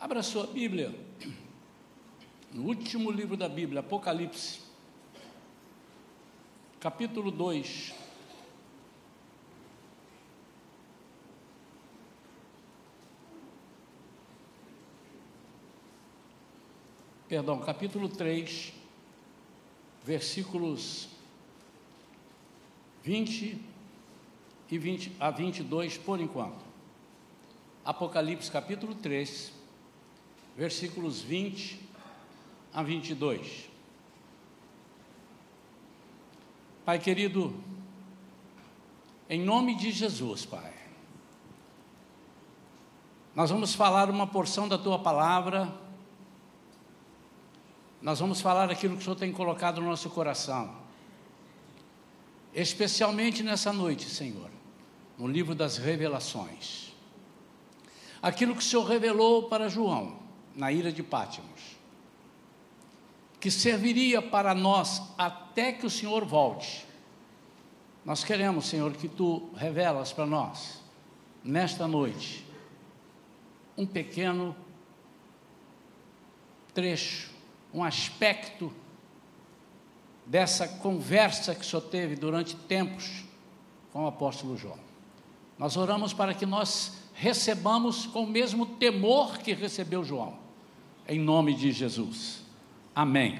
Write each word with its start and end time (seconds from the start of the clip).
Abra 0.00 0.22
sua 0.22 0.46
Bíblia, 0.46 0.94
no 2.54 2.64
último 2.64 3.10
livro 3.10 3.36
da 3.36 3.46
Bíblia, 3.50 3.80
Apocalipse, 3.80 4.60
capítulo 6.80 7.30
2. 7.30 7.92
Perdão, 17.28 17.60
capítulo 17.60 18.08
3, 18.08 18.72
versículos 20.02 21.10
20 23.02 23.62
e 24.70 24.78
20 24.78 25.16
a 25.20 25.30
22 25.30 25.98
por 25.98 26.18
enquanto. 26.18 26.64
Apocalipse 27.84 28.50
capítulo 28.50 28.94
3, 28.94 29.59
versículos 30.56 31.20
20 31.20 31.80
a 32.72 32.82
22. 32.82 33.68
Pai 36.84 36.98
querido, 36.98 37.54
em 39.28 39.40
nome 39.40 39.74
de 39.76 39.90
Jesus, 39.90 40.44
Pai, 40.44 40.74
nós 43.34 43.50
vamos 43.50 43.74
falar 43.74 44.10
uma 44.10 44.26
porção 44.26 44.66
da 44.66 44.76
tua 44.76 44.98
palavra, 44.98 45.72
nós 48.02 48.18
vamos 48.18 48.40
falar 48.40 48.70
aquilo 48.70 48.96
que 48.96 49.02
o 49.02 49.04
Senhor 49.04 49.16
tem 49.16 49.30
colocado 49.30 49.80
no 49.80 49.88
nosso 49.88 50.10
coração, 50.10 50.74
especialmente 52.52 53.42
nessa 53.42 53.72
noite, 53.72 54.08
Senhor, 54.08 54.50
no 55.16 55.28
livro 55.28 55.54
das 55.54 55.76
Revelações. 55.76 56.92
Aquilo 58.22 58.54
que 58.54 58.60
o 58.60 58.64
Senhor 58.64 58.84
revelou 58.84 59.44
para 59.44 59.68
João, 59.68 60.19
na 60.54 60.72
ilha 60.72 60.92
de 60.92 61.02
Pátimos, 61.02 61.60
que 63.38 63.50
serviria 63.50 64.20
para 64.20 64.54
nós 64.54 65.02
até 65.16 65.72
que 65.72 65.86
o 65.86 65.90
Senhor 65.90 66.24
volte. 66.24 66.86
Nós 68.04 68.24
queremos, 68.24 68.66
Senhor, 68.66 68.92
que 68.92 69.08
tu 69.08 69.50
revelas 69.54 70.12
para 70.12 70.26
nós, 70.26 70.80
nesta 71.42 71.86
noite, 71.86 72.46
um 73.76 73.86
pequeno 73.86 74.54
trecho, 76.74 77.30
um 77.72 77.82
aspecto 77.82 78.72
dessa 80.26 80.68
conversa 80.68 81.54
que 81.54 81.62
o 81.62 81.64
Senhor 81.64 81.82
teve 81.82 82.16
durante 82.16 82.54
tempos 82.56 83.24
com 83.92 84.04
o 84.04 84.06
apóstolo 84.06 84.56
João. 84.56 84.78
Nós 85.58 85.76
oramos 85.76 86.12
para 86.12 86.32
que 86.32 86.46
nós 86.46 86.92
recebamos 87.20 88.06
com 88.06 88.24
o 88.24 88.26
mesmo 88.26 88.64
temor 88.64 89.36
que 89.40 89.52
recebeu 89.52 90.02
João, 90.02 90.38
em 91.06 91.18
nome 91.18 91.52
de 91.52 91.70
Jesus. 91.70 92.42
Amém. 92.94 93.38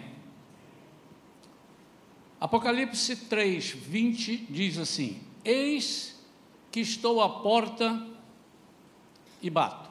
Apocalipse 2.38 3.16
3, 3.16 3.70
20 3.70 4.48
diz 4.50 4.76
assim: 4.76 5.22
Eis 5.42 6.22
que 6.70 6.80
estou 6.80 7.22
à 7.22 7.40
porta 7.40 8.06
e 9.40 9.48
bato. 9.48 9.88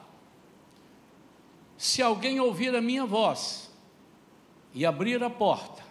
Se 1.76 2.00
alguém 2.00 2.38
ouvir 2.38 2.72
a 2.76 2.80
minha 2.80 3.04
voz 3.04 3.72
e 4.72 4.86
abrir 4.86 5.20
a 5.24 5.30
porta, 5.30 5.82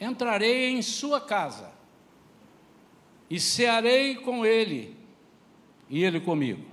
entrarei 0.00 0.68
em 0.68 0.82
sua 0.82 1.20
casa 1.20 1.72
e 3.28 3.40
cearei 3.40 4.14
com 4.14 4.46
ele 4.46 5.02
e 5.88 6.02
ele 6.02 6.20
comigo. 6.20 6.64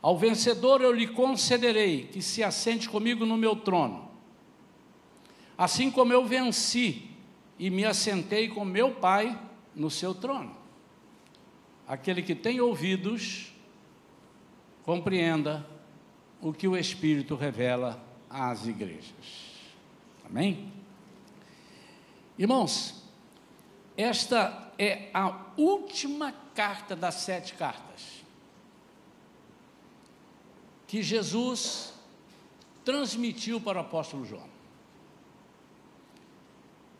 Ao 0.00 0.18
vencedor 0.18 0.80
eu 0.80 0.92
lhe 0.92 1.06
concederei 1.06 2.08
que 2.08 2.20
se 2.20 2.42
assente 2.42 2.88
comigo 2.88 3.24
no 3.24 3.36
meu 3.36 3.54
trono, 3.54 4.10
assim 5.56 5.90
como 5.90 6.12
eu 6.12 6.24
venci 6.24 7.08
e 7.58 7.70
me 7.70 7.84
assentei 7.84 8.48
com 8.48 8.64
meu 8.64 8.92
Pai 8.92 9.38
no 9.74 9.90
seu 9.90 10.14
trono. 10.14 10.56
Aquele 11.86 12.22
que 12.22 12.34
tem 12.34 12.60
ouvidos, 12.60 13.52
compreenda 14.82 15.66
o 16.40 16.52
que 16.52 16.66
o 16.66 16.76
Espírito 16.76 17.36
revela 17.36 18.02
às 18.28 18.66
igrejas. 18.66 19.52
Amém? 20.24 20.72
Irmãos, 22.36 23.04
esta 23.96 24.71
é 24.82 25.08
a 25.14 25.52
última 25.56 26.32
carta 26.56 26.96
das 26.96 27.14
sete 27.14 27.54
cartas 27.54 28.24
que 30.88 31.04
Jesus 31.04 31.94
transmitiu 32.84 33.60
para 33.60 33.78
o 33.78 33.80
apóstolo 33.82 34.26
João. 34.26 34.48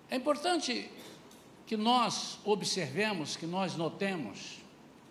É 0.09 0.15
importante 0.15 0.88
que 1.66 1.76
nós 1.76 2.38
observemos, 2.44 3.34
que 3.34 3.47
nós 3.47 3.75
notemos, 3.75 4.59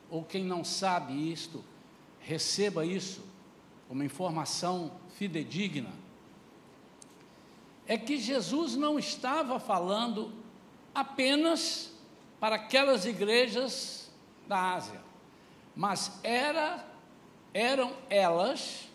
ou 0.09 0.23
quem 0.23 0.45
não 0.45 0.63
sabe 0.63 1.29
isto, 1.29 1.61
receba 2.21 2.85
isso 2.85 3.21
como 3.89 4.01
informação 4.01 4.93
fidedigna, 5.17 5.91
é 7.85 7.97
que 7.97 8.17
Jesus 8.17 8.77
não 8.77 8.97
estava 8.97 9.59
falando 9.59 10.31
apenas 10.95 11.90
para 12.41 12.55
aquelas 12.55 13.05
igrejas 13.05 14.09
da 14.47 14.73
Ásia, 14.73 14.99
mas 15.75 16.19
era, 16.23 16.83
eram 17.53 17.93
elas 18.09 18.89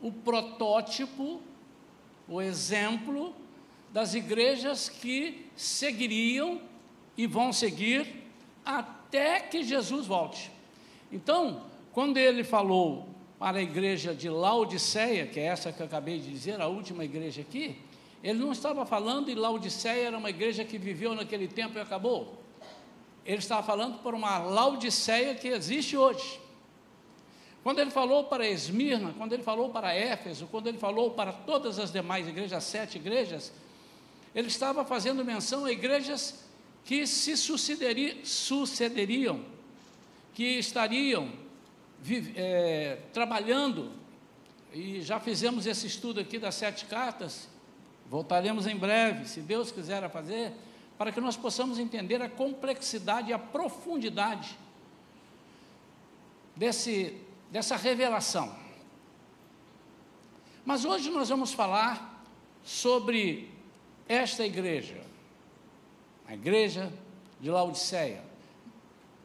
o 0.00 0.12
protótipo, 0.12 1.42
o 2.28 2.40
exemplo 2.40 3.34
das 3.92 4.14
igrejas 4.14 4.88
que 4.88 5.50
seguiriam 5.56 6.62
e 7.16 7.26
vão 7.26 7.52
seguir 7.52 8.22
até 8.64 9.40
que 9.40 9.64
Jesus 9.64 10.06
volte. 10.06 10.52
Então, 11.10 11.64
quando 11.92 12.16
ele 12.16 12.44
falou 12.44 13.08
para 13.40 13.58
a 13.58 13.62
igreja 13.62 14.14
de 14.14 14.28
Laodiceia, 14.28 15.26
que 15.26 15.40
é 15.40 15.46
essa 15.46 15.72
que 15.72 15.82
eu 15.82 15.86
acabei 15.86 16.20
de 16.20 16.30
dizer, 16.30 16.60
a 16.60 16.68
última 16.68 17.04
igreja 17.04 17.40
aqui, 17.40 17.76
ele 18.22 18.38
não 18.38 18.52
estava 18.52 18.84
falando 18.84 19.30
e 19.30 19.34
Laodiceia 19.34 20.08
era 20.08 20.18
uma 20.18 20.30
igreja 20.30 20.64
que 20.64 20.78
viveu 20.78 21.14
naquele 21.14 21.48
tempo 21.48 21.78
e 21.78 21.80
acabou. 21.80 22.38
Ele 23.24 23.38
estava 23.38 23.62
falando 23.62 24.02
por 24.02 24.14
uma 24.14 24.38
Laodiceia 24.38 25.34
que 25.34 25.48
existe 25.48 25.96
hoje. 25.96 26.40
Quando 27.62 27.78
ele 27.78 27.90
falou 27.90 28.24
para 28.24 28.48
Esmirna, 28.48 29.14
quando 29.16 29.34
ele 29.34 29.42
falou 29.42 29.68
para 29.68 29.94
Éfeso, 29.94 30.46
quando 30.46 30.66
ele 30.66 30.78
falou 30.78 31.10
para 31.10 31.30
todas 31.32 31.78
as 31.78 31.92
demais 31.92 32.26
igrejas, 32.26 32.54
as 32.54 32.64
sete 32.64 32.96
igrejas, 32.96 33.52
ele 34.34 34.48
estava 34.48 34.82
fazendo 34.84 35.24
menção 35.24 35.66
a 35.66 35.72
igrejas 35.72 36.46
que 36.84 37.06
se 37.06 37.36
sucederiam, 37.36 39.44
que 40.32 40.58
estariam 40.58 41.30
é, 42.34 42.98
trabalhando, 43.12 43.92
e 44.72 45.02
já 45.02 45.20
fizemos 45.20 45.66
esse 45.66 45.86
estudo 45.86 46.20
aqui 46.20 46.38
das 46.38 46.54
sete 46.54 46.86
cartas, 46.86 47.49
Voltaremos 48.10 48.66
em 48.66 48.76
breve, 48.76 49.28
se 49.28 49.40
Deus 49.40 49.70
quiser 49.70 50.10
fazer, 50.10 50.52
para 50.98 51.12
que 51.12 51.20
nós 51.20 51.36
possamos 51.36 51.78
entender 51.78 52.20
a 52.20 52.28
complexidade 52.28 53.30
e 53.30 53.32
a 53.32 53.38
profundidade 53.38 54.58
desse, 56.56 57.16
dessa 57.52 57.76
revelação. 57.76 58.52
Mas 60.64 60.84
hoje 60.84 61.08
nós 61.08 61.28
vamos 61.28 61.52
falar 61.52 62.26
sobre 62.64 63.48
esta 64.08 64.44
igreja, 64.44 65.00
a 66.26 66.34
igreja 66.34 66.92
de 67.40 67.48
Laodiceia, 67.48 68.24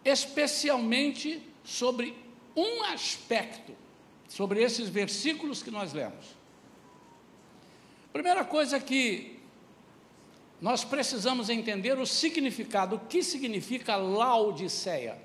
especialmente 0.05 1.41
sobre 1.63 2.15
um 2.55 2.83
aspecto, 2.83 3.75
sobre 4.29 4.61
esses 4.61 4.89
versículos 4.89 5.63
que 5.63 5.71
nós 5.71 5.91
lemos. 5.91 6.44
Primeira 8.15 8.45
coisa 8.45 8.79
que 8.79 9.37
nós 10.61 10.85
precisamos 10.85 11.49
entender 11.49 11.99
o 11.99 12.05
significado, 12.05 12.95
o 12.95 12.99
que 12.99 13.21
significa 13.21 13.97
Laodiceia. 13.97 15.17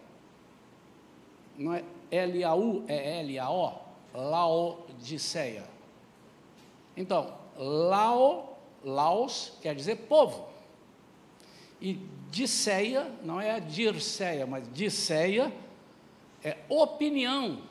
Não 1.56 1.72
é 1.72 1.84
L-A-U, 2.10 2.84
é 2.88 3.20
L-A-O, 3.20 3.78
Laodiceia. 4.12 5.62
Então, 6.96 7.32
Lao, 7.56 8.58
Laos 8.82 9.52
quer 9.62 9.76
dizer 9.76 9.94
povo. 10.08 10.48
E 11.81 11.92
Diceia, 12.28 13.08
não 13.22 13.40
é 13.40 13.52
a 13.52 13.60
Dirceia, 13.60 14.48
mas 14.48 14.64
Diceia 14.72 15.52
é 16.42 16.56
opinião, 16.69 17.62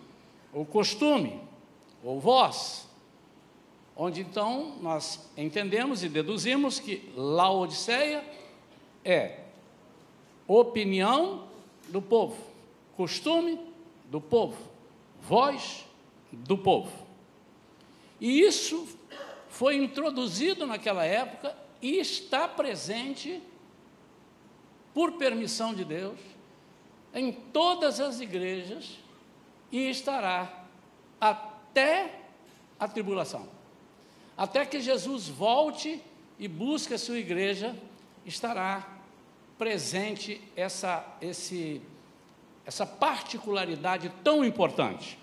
ou 0.54 0.66
costume, 0.66 1.42
ou 2.01 2.21
voz 2.21 2.88
onde 4.01 4.22
então 4.22 4.78
nós 4.81 5.30
entendemos 5.36 6.06
e 6.06 6.07
deduzimos 6.07 6.80
que 6.80 7.12
Laodiceia 7.18 8.24
é 9.04 9.40
opinião 10.48 11.50
do 11.90 12.01
povo, 12.01 12.42
costume 12.96 13.60
do 14.06 14.22
povo, 14.22 14.57
voz 15.22 15.86
do 16.31 16.57
povo. 16.57 16.90
E 18.22 18.40
isso 18.40 18.88
foi 19.50 19.75
introduzido 19.75 20.66
naquela 20.66 21.04
época 21.04 21.54
e 21.81 21.98
está 21.98 22.48
presente, 22.48 23.44
por 24.94 25.13
permissão 25.13 25.74
de 25.74 25.84
Deus, 25.84 26.19
em 27.13 27.34
todas 27.34 28.00
as 28.00 28.22
igrejas 28.22 28.98
e 29.69 29.90
estará 29.90 30.66
até 31.19 32.22
a 32.80 32.88
tribulação. 32.88 33.59
Até 34.40 34.66
que 34.66 34.80
Jesus 34.80 35.28
volte 35.28 36.02
e 36.40 36.48
busque 36.48 36.94
a 36.94 36.98
sua 36.98 37.20
igreja, 37.20 37.76
estará 38.26 38.88
presente 39.58 40.42
essa, 40.56 41.06
esse, 41.22 41.82
essa 42.66 42.86
particularidade 42.86 44.10
tão 44.24 44.46
importante. 44.46 45.20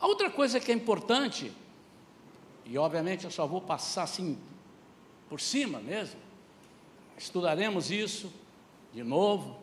A 0.00 0.06
outra 0.06 0.30
coisa 0.30 0.60
que 0.60 0.70
é 0.70 0.74
importante, 0.76 1.50
e 2.64 2.78
obviamente 2.78 3.24
eu 3.24 3.30
só 3.32 3.44
vou 3.44 3.60
passar 3.60 4.04
assim 4.04 4.38
por 5.28 5.40
cima 5.40 5.80
mesmo, 5.80 6.20
estudaremos 7.18 7.90
isso 7.90 8.32
de 8.92 9.02
novo, 9.02 9.58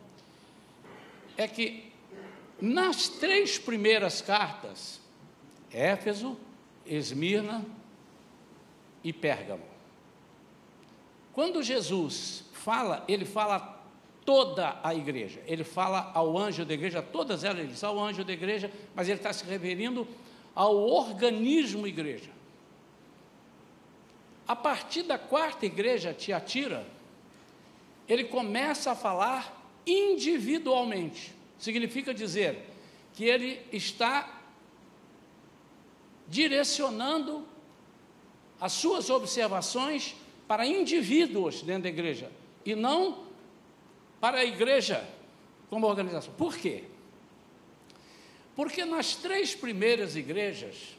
é 1.37 1.47
que 1.47 1.93
nas 2.59 3.07
três 3.07 3.57
primeiras 3.57 4.21
cartas, 4.21 4.99
Éfeso, 5.71 6.37
Esmirna 6.85 7.65
e 9.03 9.11
Pérgamo, 9.11 9.63
quando 11.33 11.63
Jesus 11.63 12.43
fala, 12.51 13.03
ele 13.07 13.25
fala 13.25 13.81
toda 14.25 14.79
a 14.83 14.93
igreja, 14.93 15.41
ele 15.47 15.63
fala 15.63 16.11
ao 16.13 16.37
anjo 16.37 16.65
da 16.65 16.73
igreja, 16.73 17.01
todas 17.01 17.43
elas, 17.43 17.59
ele 17.59 17.69
diz 17.69 17.83
ao 17.83 17.99
anjo 17.99 18.23
da 18.23 18.33
igreja, 18.33 18.71
mas 18.93 19.07
ele 19.07 19.17
está 19.17 19.31
se 19.33 19.45
referindo 19.45 20.07
ao 20.53 20.75
organismo 20.87 21.87
igreja. 21.87 22.29
A 24.47 24.55
partir 24.55 25.03
da 25.03 25.17
quarta 25.17 25.65
igreja, 25.65 26.13
Tiatira, 26.13 26.85
ele 28.07 28.25
começa 28.25 28.91
a 28.91 28.95
falar 28.95 29.57
individualmente. 29.87 31.33
Significa 31.57 32.13
dizer 32.13 32.65
que 33.13 33.23
ele 33.23 33.61
está 33.71 34.40
direcionando 36.31 37.45
as 38.59 38.71
suas 38.71 39.09
observações 39.09 40.15
para 40.47 40.65
indivíduos 40.65 41.61
dentro 41.61 41.83
da 41.83 41.89
igreja 41.89 42.31
e 42.65 42.73
não 42.73 43.25
para 44.19 44.39
a 44.39 44.45
igreja 44.45 45.05
como 45.69 45.85
organização. 45.87 46.33
Por 46.35 46.57
quê? 46.57 46.85
Porque 48.55 48.85
nas 48.85 49.15
três 49.15 49.53
primeiras 49.53 50.15
igrejas, 50.15 50.95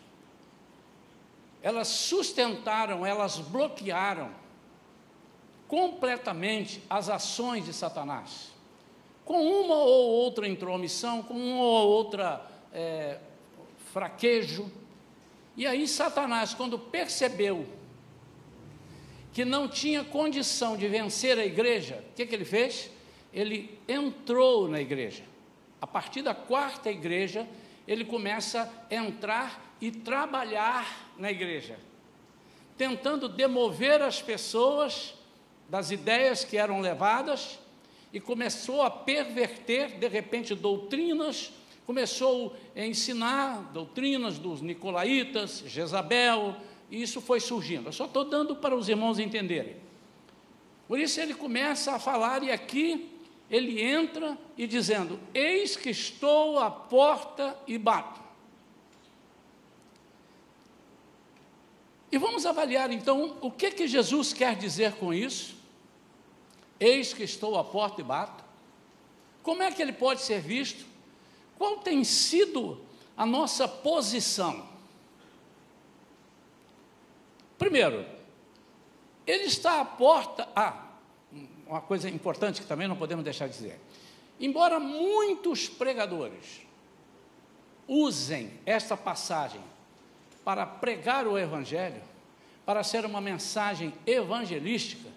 elas 1.62 1.88
sustentaram, 1.88 3.06
elas 3.06 3.38
bloquearam 3.38 4.30
completamente 5.66 6.82
as 6.90 7.08
ações 7.08 7.64
de 7.64 7.72
Satanás. 7.72 8.50
Com 9.24 9.40
uma 9.40 9.76
ou 9.76 10.10
outra 10.10 10.46
intromissão, 10.46 11.22
com 11.22 11.34
uma 11.34 11.64
ou 11.64 11.88
outra 11.88 12.44
é, 12.72 13.18
fraquejo. 13.92 14.70
E 15.56 15.66
aí 15.66 15.86
Satanás, 15.86 16.54
quando 16.54 16.78
percebeu 16.78 17.66
que 19.32 19.44
não 19.44 19.68
tinha 19.68 20.04
condição 20.04 20.76
de 20.76 20.86
vencer 20.88 21.38
a 21.38 21.44
igreja, 21.44 22.04
o 22.10 22.14
que, 22.14 22.26
que 22.26 22.34
ele 22.34 22.44
fez? 22.44 22.90
Ele 23.32 23.78
entrou 23.88 24.68
na 24.68 24.80
igreja. 24.80 25.24
A 25.80 25.86
partir 25.86 26.22
da 26.22 26.34
quarta 26.34 26.90
igreja, 26.90 27.48
ele 27.88 28.04
começa 28.04 28.70
a 28.90 28.94
entrar 28.94 29.74
e 29.80 29.90
trabalhar 29.90 31.10
na 31.18 31.30
igreja, 31.30 31.78
tentando 32.76 33.28
demover 33.28 34.00
as 34.00 34.22
pessoas 34.22 35.14
das 35.68 35.90
ideias 35.90 36.44
que 36.44 36.56
eram 36.56 36.80
levadas 36.80 37.58
e 38.12 38.20
começou 38.20 38.82
a 38.82 38.90
perverter, 38.90 39.98
de 39.98 40.06
repente, 40.06 40.54
doutrinas, 40.54 41.50
começou 41.86 42.56
a 42.76 42.84
ensinar 42.84 43.70
doutrinas 43.72 44.38
dos 44.38 44.60
nicolaítas, 44.60 45.64
Jezabel, 45.66 46.56
e 46.90 47.02
isso 47.02 47.20
foi 47.20 47.40
surgindo. 47.40 47.88
Eu 47.88 47.92
só 47.92 48.04
estou 48.04 48.24
dando 48.24 48.56
para 48.56 48.76
os 48.76 48.88
irmãos 48.88 49.18
entenderem. 49.18 49.76
Por 50.86 50.98
isso 50.98 51.20
ele 51.20 51.34
começa 51.34 51.92
a 51.92 51.98
falar, 51.98 52.42
e 52.42 52.50
aqui 52.50 53.10
ele 53.50 53.82
entra 53.82 54.38
e 54.56 54.66
dizendo: 54.66 55.18
Eis 55.34 55.76
que 55.76 55.90
estou 55.90 56.58
à 56.58 56.70
porta 56.70 57.56
e 57.66 57.78
bato. 57.78 58.20
E 62.10 62.18
vamos 62.18 62.44
avaliar 62.44 62.92
então 62.92 63.38
o 63.40 63.50
que 63.50 63.70
que 63.70 63.88
Jesus 63.88 64.34
quer 64.34 64.54
dizer 64.54 64.92
com 64.96 65.14
isso. 65.14 65.56
Eis 66.78 67.14
que 67.14 67.22
estou 67.22 67.58
à 67.58 67.64
porta 67.64 68.02
e 68.02 68.04
bato. 68.04 68.44
Como 69.42 69.62
é 69.62 69.72
que 69.72 69.80
ele 69.80 69.94
pode 69.94 70.20
ser 70.20 70.40
visto? 70.40 70.91
Qual 71.62 71.76
tem 71.76 72.02
sido 72.02 72.80
a 73.16 73.24
nossa 73.24 73.68
posição? 73.68 74.66
Primeiro, 77.56 78.04
ele 79.24 79.44
está 79.44 79.80
à 79.80 79.84
porta. 79.84 80.48
Ah, 80.56 80.88
uma 81.64 81.80
coisa 81.80 82.10
importante 82.10 82.60
que 82.60 82.66
também 82.66 82.88
não 82.88 82.96
podemos 82.96 83.22
deixar 83.22 83.46
de 83.46 83.54
dizer. 83.54 83.80
Embora 84.40 84.80
muitos 84.80 85.68
pregadores 85.68 86.62
usem 87.86 88.58
esta 88.66 88.96
passagem 88.96 89.62
para 90.44 90.66
pregar 90.66 91.28
o 91.28 91.38
Evangelho, 91.38 92.02
para 92.66 92.82
ser 92.82 93.04
uma 93.04 93.20
mensagem 93.20 93.94
evangelística, 94.04 95.08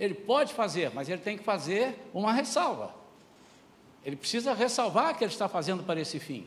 ele 0.00 0.14
pode 0.14 0.54
fazer, 0.54 0.90
mas 0.94 1.06
ele 1.06 1.20
tem 1.20 1.36
que 1.36 1.44
fazer 1.44 1.98
uma 2.14 2.32
ressalva. 2.32 2.95
Ele 4.06 4.14
precisa 4.14 4.54
ressalvar 4.54 5.18
que 5.18 5.24
ele 5.24 5.32
está 5.32 5.48
fazendo 5.48 5.82
para 5.82 6.00
esse 6.00 6.20
fim, 6.20 6.46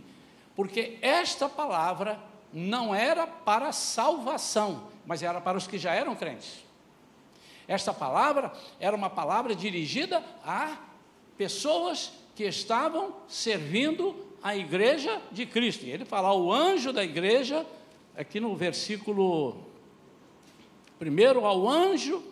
porque 0.56 0.98
esta 1.02 1.50
palavra 1.50 2.18
não 2.54 2.96
era 2.96 3.28
para 3.28 3.74
salvação, 3.74 4.88
mas 5.06 5.22
era 5.22 5.42
para 5.42 5.58
os 5.58 5.68
que 5.68 5.78
já 5.78 5.94
eram 5.94 6.16
crentes. 6.16 6.64
Esta 7.68 7.94
palavra 7.94 8.54
era 8.80 8.96
uma 8.96 9.10
palavra 9.10 9.54
dirigida 9.54 10.24
a 10.42 10.78
pessoas 11.38 12.14
que 12.34 12.46
estavam 12.46 13.14
servindo 13.28 14.16
a 14.42 14.56
igreja 14.56 15.22
de 15.30 15.46
Cristo. 15.46 15.84
E 15.84 15.92
ele 15.92 16.06
fala 16.06 16.30
ao 16.30 16.50
anjo 16.50 16.94
da 16.94 17.04
igreja, 17.04 17.66
aqui 18.16 18.40
no 18.40 18.56
versículo 18.56 19.66
primeiro, 20.98 21.46
ao 21.46 21.68
anjo 21.68 22.24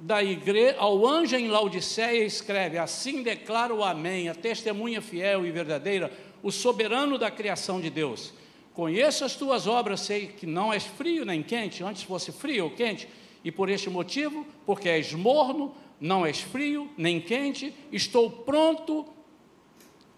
da 0.00 0.22
igreja, 0.22 0.76
ao 0.78 1.06
anjo 1.06 1.36
em 1.36 1.48
Laodiceia 1.48 2.24
escreve: 2.24 2.78
Assim 2.78 3.22
declara 3.22 3.74
o 3.74 3.82
Amém, 3.82 4.28
a 4.28 4.34
testemunha 4.34 5.00
fiel 5.00 5.46
e 5.46 5.50
verdadeira, 5.50 6.12
o 6.42 6.50
soberano 6.50 7.18
da 7.18 7.30
criação 7.30 7.80
de 7.80 7.90
Deus. 7.90 8.32
Conheço 8.74 9.24
as 9.24 9.34
tuas 9.34 9.66
obras, 9.66 10.00
sei 10.00 10.26
que 10.26 10.46
não 10.46 10.72
és 10.72 10.84
frio 10.84 11.24
nem 11.24 11.42
quente, 11.42 11.82
antes 11.82 12.02
fosse 12.02 12.30
frio 12.30 12.64
ou 12.64 12.70
quente 12.70 13.08
e 13.42 13.50
por 13.50 13.68
este 13.70 13.88
motivo, 13.88 14.46
porque 14.66 14.88
és 14.88 15.12
morno, 15.12 15.74
não 16.00 16.26
és 16.26 16.40
frio, 16.40 16.90
nem 16.96 17.20
quente, 17.20 17.72
estou 17.90 18.30
pronto, 18.30 19.06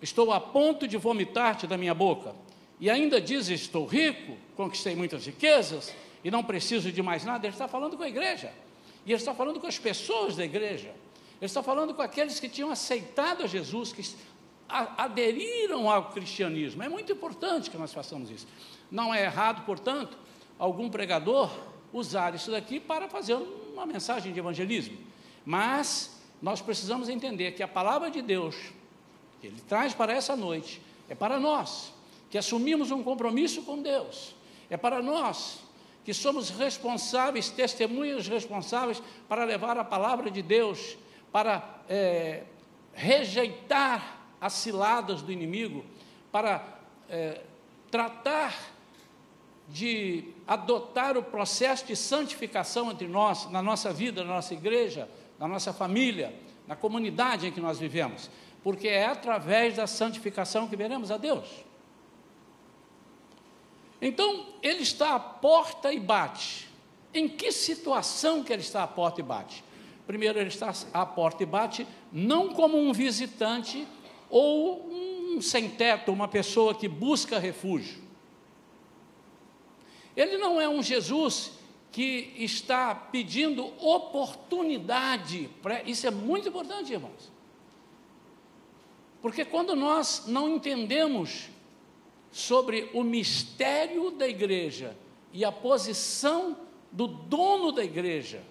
estou 0.03 0.33
a 0.33 0.41
ponto 0.41 0.89
de 0.89 0.97
vomitar-te 0.97 1.67
da 1.67 1.79
minha 1.79 1.95
boca. 1.95 2.35
E 2.81 2.91
ainda 2.91 3.21
diz: 3.21 3.49
Estou 3.49 3.87
rico, 3.87 4.37
conquistei 4.57 4.97
muitas 4.97 5.27
riquezas 5.27 5.95
e 6.25 6.31
não 6.31 6.43
preciso 6.43 6.91
de 6.91 7.03
mais 7.03 7.25
nada. 7.25 7.47
Ele 7.47 7.55
está 7.55 7.69
falando 7.69 7.97
com 7.97 8.03
a 8.03 8.09
igreja, 8.09 8.53
e 9.09 9.13
ele 9.13 9.15
está 9.15 9.35
falando 9.35 9.59
com 9.59 9.67
as 9.67 9.79
pessoas 9.79 10.37
da 10.37 10.45
igreja, 10.45 10.89
ele 10.89 11.47
está 11.47 11.63
falando 11.63 11.95
com 11.95 12.03
aqueles 12.03 12.39
que 12.39 12.47
tinham 12.47 12.71
aceitado 12.71 13.43
a 13.43 13.47
Jesus, 13.47 13.91
que 13.91 14.05
aderiram 14.69 15.89
ao 15.91 16.11
cristianismo. 16.11 16.83
É 16.83 16.91
muito 16.91 17.11
importante 17.11 17.71
que 17.71 17.79
nós 17.79 17.91
façamos 17.91 18.31
isso. 18.31 18.47
Não 18.91 19.15
é 19.15 19.25
errado, 19.25 19.65
portanto, 19.65 20.19
algum 20.59 20.91
pregador 20.91 21.51
usar 21.91 22.35
isso 22.35 22.51
daqui 22.51 22.79
para 22.79 23.09
fazer 23.09 23.33
uma 23.73 23.87
mensagem 23.87 24.31
de 24.31 24.39
evangelismo. 24.41 24.99
Mas 25.43 26.21
nós 26.43 26.61
precisamos 26.61 27.09
entender 27.09 27.53
que 27.53 27.63
a 27.63 27.69
palavra 27.69 28.11
de 28.11 28.21
Deus, 28.21 28.57
que 29.41 29.47
Ele 29.47 29.61
traz 29.67 29.95
para 29.95 30.13
essa 30.13 30.37
noite, 30.37 30.83
é 31.09 31.15
para 31.15 31.41
nós, 31.41 31.95
que 32.29 32.37
assumimos 32.37 32.91
um 32.91 33.03
compromisso 33.03 33.63
com 33.63 33.81
Deus, 33.81 34.35
é 34.69 34.77
para 34.77 35.01
nós, 35.01 35.61
que 36.09 36.15
somos 36.15 36.49
responsáveis, 36.49 37.51
testemunhas 37.51 38.27
responsáveis 38.27 39.03
para 39.29 39.45
levar 39.45 39.77
a 39.77 39.85
palavra 39.85 40.31
de 40.31 40.41
Deus, 40.41 40.97
para 41.31 41.83
é, 41.87 42.45
rejeitar 42.95 44.19
as 44.41 44.55
ciladas 44.55 45.21
do 45.21 45.31
inimigo, 45.31 45.85
para 46.33 46.67
é, 47.11 47.43
tratar 47.91 48.59
de 49.69 50.33
adotar 50.47 51.19
o 51.19 51.23
processo 51.23 51.85
de 51.85 51.95
santificação 51.95 52.91
entre 52.91 53.07
nós, 53.07 53.51
na 53.51 53.61
nossa 53.61 53.93
vida, 53.93 54.25
na 54.25 54.33
nossa 54.33 54.55
igreja, 54.55 55.07
na 55.39 55.47
nossa 55.47 55.75
família, 55.75 56.35
na 56.67 56.75
comunidade 56.75 57.49
em 57.49 57.53
que 57.53 57.61
nós 57.61 57.79
vivemos, 57.79 58.31
porque 58.65 58.89
é 58.89 59.05
através 59.05 59.77
da 59.77 59.87
santificação 59.87 60.69
que 60.69 60.75
veremos 60.75 61.11
a 61.11 61.19
Deus. 61.19 61.69
Então, 64.01 64.47
ele 64.63 64.83
está 64.83 65.15
à 65.15 65.21
porta 65.21 65.93
e 65.93 65.99
bate. 65.99 66.69
Em 67.13 67.29
que 67.29 67.51
situação 67.51 68.45
que 68.45 68.53
ele 68.53 68.63
está 68.63 68.83
à 68.83 68.87
porta 68.87 69.21
e 69.21 69.25
bate? 69.25 69.65
Primeiro, 70.07 70.39
ele 70.39 70.49
está 70.49 70.73
à 70.93 71.05
porta 71.05 71.43
e 71.43 71.47
bate, 71.47 71.87
não 72.13 72.55
como 72.55 72.79
um 72.79 72.93
visitante 72.93 73.87
ou 74.31 74.89
um 74.91 75.41
sem-teto, 75.41 76.13
uma 76.13 76.29
pessoa 76.29 76.75
que 76.75 76.89
busca 76.89 77.39
refúgio. 77.39 78.03
Ele 80.17 80.39
não 80.39 80.61
é 80.61 80.69
um 80.69 80.83
Jesus 80.83 81.53
que 81.93 82.35
está 82.39 82.95
pedindo 82.95 83.67
oportunidade. 83.85 85.51
Isso 85.87 86.07
é 86.07 86.11
muito 86.11 86.49
importante, 86.49 86.93
irmãos. 86.93 87.31
Porque 89.21 89.45
quando 89.45 89.75
nós 89.75 90.25
não 90.27 90.49
entendemos 90.49 91.49
sobre 92.31 92.91
o 92.93 93.03
mistério 93.03 94.11
da 94.11 94.29
igreja 94.29 94.97
e 95.33 95.45
a 95.45 95.53
posição 95.53 96.57
do 96.91 97.07
dono 97.07 97.73
da 97.73 97.85
igreja, 97.85 98.43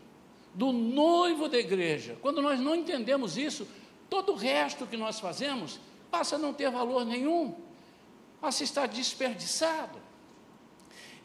do 0.53 0.71
noivo 0.71 1.47
da 1.47 1.57
igreja, 1.57 2.17
quando 2.21 2.41
nós 2.41 2.59
não 2.59 2.75
entendemos 2.75 3.37
isso, 3.37 3.67
todo 4.09 4.33
o 4.33 4.35
resto 4.35 4.87
que 4.87 4.97
nós 4.97 5.19
fazemos 5.19 5.79
passa 6.09 6.35
a 6.35 6.39
não 6.39 6.53
ter 6.53 6.69
valor 6.71 7.05
nenhum, 7.05 7.55
passa 8.39 8.63
a 8.63 8.65
estar 8.65 8.87
desperdiçado. 8.87 9.99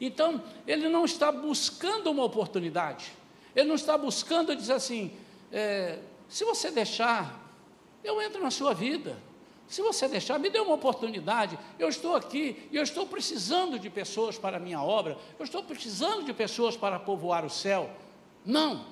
Então, 0.01 0.43
ele 0.67 0.89
não 0.89 1.05
está 1.05 1.31
buscando 1.31 2.11
uma 2.11 2.25
oportunidade, 2.25 3.13
ele 3.55 3.69
não 3.69 3.77
está 3.77 3.97
buscando 3.97 4.57
dizer 4.57 4.73
assim: 4.73 5.13
é, 5.53 6.01
se 6.29 6.45
você 6.45 6.71
deixar, 6.71 7.41
eu 8.03 8.21
entro 8.21 8.43
na 8.43 8.51
sua 8.51 8.75
vida. 8.75 9.17
Se 9.73 9.81
você 9.81 10.07
deixar, 10.07 10.38
me 10.38 10.50
dê 10.50 10.61
uma 10.61 10.75
oportunidade. 10.75 11.59
Eu 11.79 11.88
estou 11.88 12.14
aqui 12.14 12.69
e 12.71 12.76
eu 12.76 12.83
estou 12.83 13.07
precisando 13.07 13.79
de 13.79 13.88
pessoas 13.88 14.37
para 14.37 14.59
a 14.59 14.61
minha 14.61 14.83
obra. 14.83 15.17
Eu 15.38 15.45
estou 15.47 15.62
precisando 15.62 16.25
de 16.25 16.35
pessoas 16.35 16.76
para 16.76 17.00
povoar 17.00 17.43
o 17.43 17.49
céu. 17.49 17.88
Não. 18.45 18.85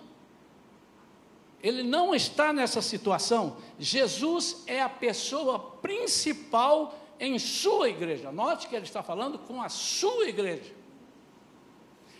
Ele 1.62 1.82
não 1.82 2.14
está 2.14 2.50
nessa 2.50 2.80
situação. 2.80 3.58
Jesus 3.78 4.64
é 4.66 4.80
a 4.80 4.88
pessoa 4.88 5.58
principal 5.58 6.98
em 7.20 7.38
sua 7.38 7.90
igreja. 7.90 8.32
Note 8.32 8.66
que 8.66 8.74
ele 8.74 8.86
está 8.86 9.02
falando 9.02 9.38
com 9.38 9.60
a 9.60 9.68
sua 9.68 10.30
igreja. 10.30 10.72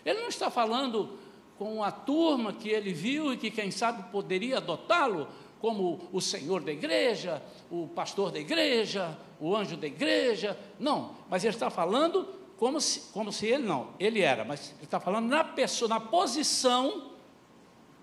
Ele 0.05 0.21
não 0.21 0.29
está 0.29 0.51
falando 0.51 1.19
com 1.57 1.83
a 1.83 1.91
turma 1.91 2.53
que 2.53 2.69
ele 2.69 2.93
viu 2.93 3.33
e 3.33 3.39
que, 3.39 3.51
quem 3.51 3.71
sabe, 3.71 4.11
poderia 4.13 4.59
adotá-lo 4.59 5.27
como 5.61 6.09
o 6.13 6.21
senhor 6.21 6.63
da 6.63 6.73
igreja, 6.73 7.43
o 7.71 7.87
pastor 7.89 8.33
da 8.33 8.39
igreja, 8.39 9.17
o 9.39 9.55
anjo 9.55 9.77
da 9.77 9.87
igreja. 9.87 10.59
Não, 10.79 11.15
mas 11.29 11.45
ele 11.45 11.55
está 11.55 11.71
falando 11.71 12.27
como 12.57 12.81
se, 12.81 13.13
como 13.13 13.33
se 13.33 13.47
ele 13.47 13.65
não, 13.65 13.95
ele 13.99 14.21
era, 14.21 14.45
mas 14.45 14.73
ele 14.73 14.85
está 14.85 15.01
falando 15.01 15.29
na 15.29 15.45
pessoa, 15.45 15.89
na 15.89 16.01
posição 16.01 17.13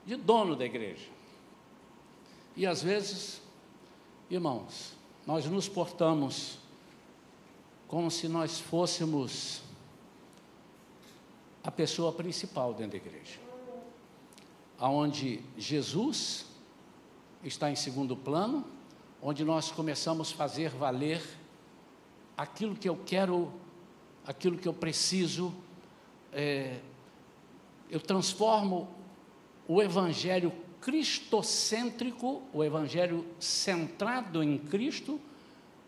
de 0.05 0.15
dono 0.15 0.55
da 0.55 0.65
igreja. 0.65 1.07
E 2.55 2.65
às 2.65 2.81
vezes, 2.81 3.41
irmãos, 4.29 4.93
nós 5.27 5.45
nos 5.45 5.69
portamos 5.69 6.57
como 7.87 8.09
se 8.09 8.27
nós 8.27 8.59
fôssemos 8.59 9.61
a 11.63 11.69
pessoa 11.69 12.11
principal 12.11 12.73
dentro 12.73 12.91
da 12.91 12.97
igreja. 12.97 13.39
Aonde 14.79 15.43
Jesus 15.55 16.46
está 17.43 17.71
em 17.71 17.75
segundo 17.75 18.15
plano, 18.15 18.65
onde 19.21 19.43
nós 19.43 19.71
começamos 19.71 20.31
a 20.31 20.35
fazer 20.35 20.69
valer 20.69 21.21
aquilo 22.35 22.75
que 22.75 22.87
eu 22.87 22.99
quero, 23.05 23.51
aquilo 24.25 24.57
que 24.57 24.67
eu 24.67 24.73
preciso. 24.73 25.53
É, 26.31 26.79
eu 27.89 27.99
transformo 27.99 28.89
o 29.67 29.81
evangelho 29.81 30.51
cristocêntrico, 30.81 32.43
o 32.53 32.63
evangelho 32.63 33.25
centrado 33.39 34.43
em 34.43 34.57
Cristo, 34.57 35.19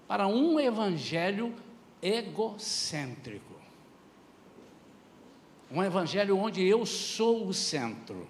para 0.08 0.27
um 0.27 0.60
evangelho 0.60 1.53
egocêntrico. 2.01 3.60
Um 5.72 5.84
evangelho 5.84 6.38
onde 6.38 6.65
eu 6.65 6.86
sou 6.86 7.48
o 7.48 7.53
centro. 7.53 8.27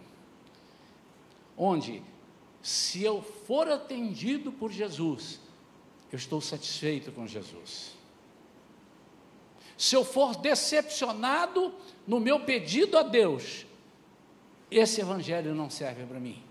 Onde, 1.57 2.03
se 2.61 3.03
eu 3.03 3.21
for 3.21 3.69
atendido 3.69 4.51
por 4.51 4.71
Jesus, 4.71 5.39
eu 6.11 6.17
estou 6.17 6.41
satisfeito 6.41 7.11
com 7.11 7.25
Jesus. 7.25 7.91
Se 9.77 9.95
eu 9.95 10.03
for 10.03 10.35
decepcionado 10.35 11.73
no 12.05 12.19
meu 12.19 12.41
pedido 12.41 12.97
a 12.97 13.03
Deus, 13.03 13.65
esse 14.69 14.99
evangelho 14.99 15.55
não 15.55 15.69
serve 15.69 16.05
para 16.05 16.19
mim. 16.19 16.43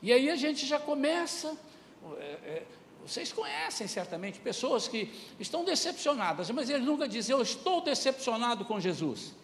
E 0.00 0.12
aí 0.12 0.30
a 0.30 0.36
gente 0.36 0.64
já 0.66 0.78
começa. 0.78 1.56
É, 2.18 2.22
é, 2.22 2.66
vocês 3.04 3.32
conhecem 3.32 3.86
certamente 3.86 4.38
pessoas 4.38 4.86
que 4.86 5.12
estão 5.40 5.64
decepcionadas, 5.64 6.50
mas 6.50 6.70
eles 6.70 6.86
nunca 6.86 7.08
dizem, 7.08 7.34
eu 7.34 7.42
estou 7.42 7.80
decepcionado 7.80 8.64
com 8.64 8.78
Jesus. 8.78 9.34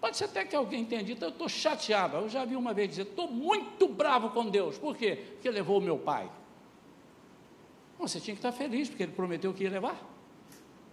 Pode 0.00 0.16
ser 0.16 0.24
até 0.24 0.44
que 0.44 0.54
alguém 0.54 0.84
tenha 0.84 1.02
dito, 1.02 1.24
eu 1.24 1.30
estou 1.30 1.48
chateado. 1.48 2.16
Eu 2.16 2.28
já 2.28 2.44
vi 2.44 2.54
uma 2.54 2.72
vez 2.72 2.88
dizer, 2.90 3.02
estou 3.02 3.28
muito 3.30 3.88
bravo 3.88 4.30
com 4.30 4.48
Deus. 4.48 4.78
Por 4.78 4.96
quê? 4.96 5.16
Porque 5.32 5.50
levou 5.50 5.78
o 5.78 5.80
meu 5.80 5.98
pai. 5.98 6.30
Você 7.98 8.20
tinha 8.20 8.34
que 8.34 8.38
estar 8.38 8.52
feliz, 8.52 8.88
porque 8.88 9.02
ele 9.02 9.12
prometeu 9.12 9.52
que 9.52 9.64
ia 9.64 9.70
levar. 9.70 10.00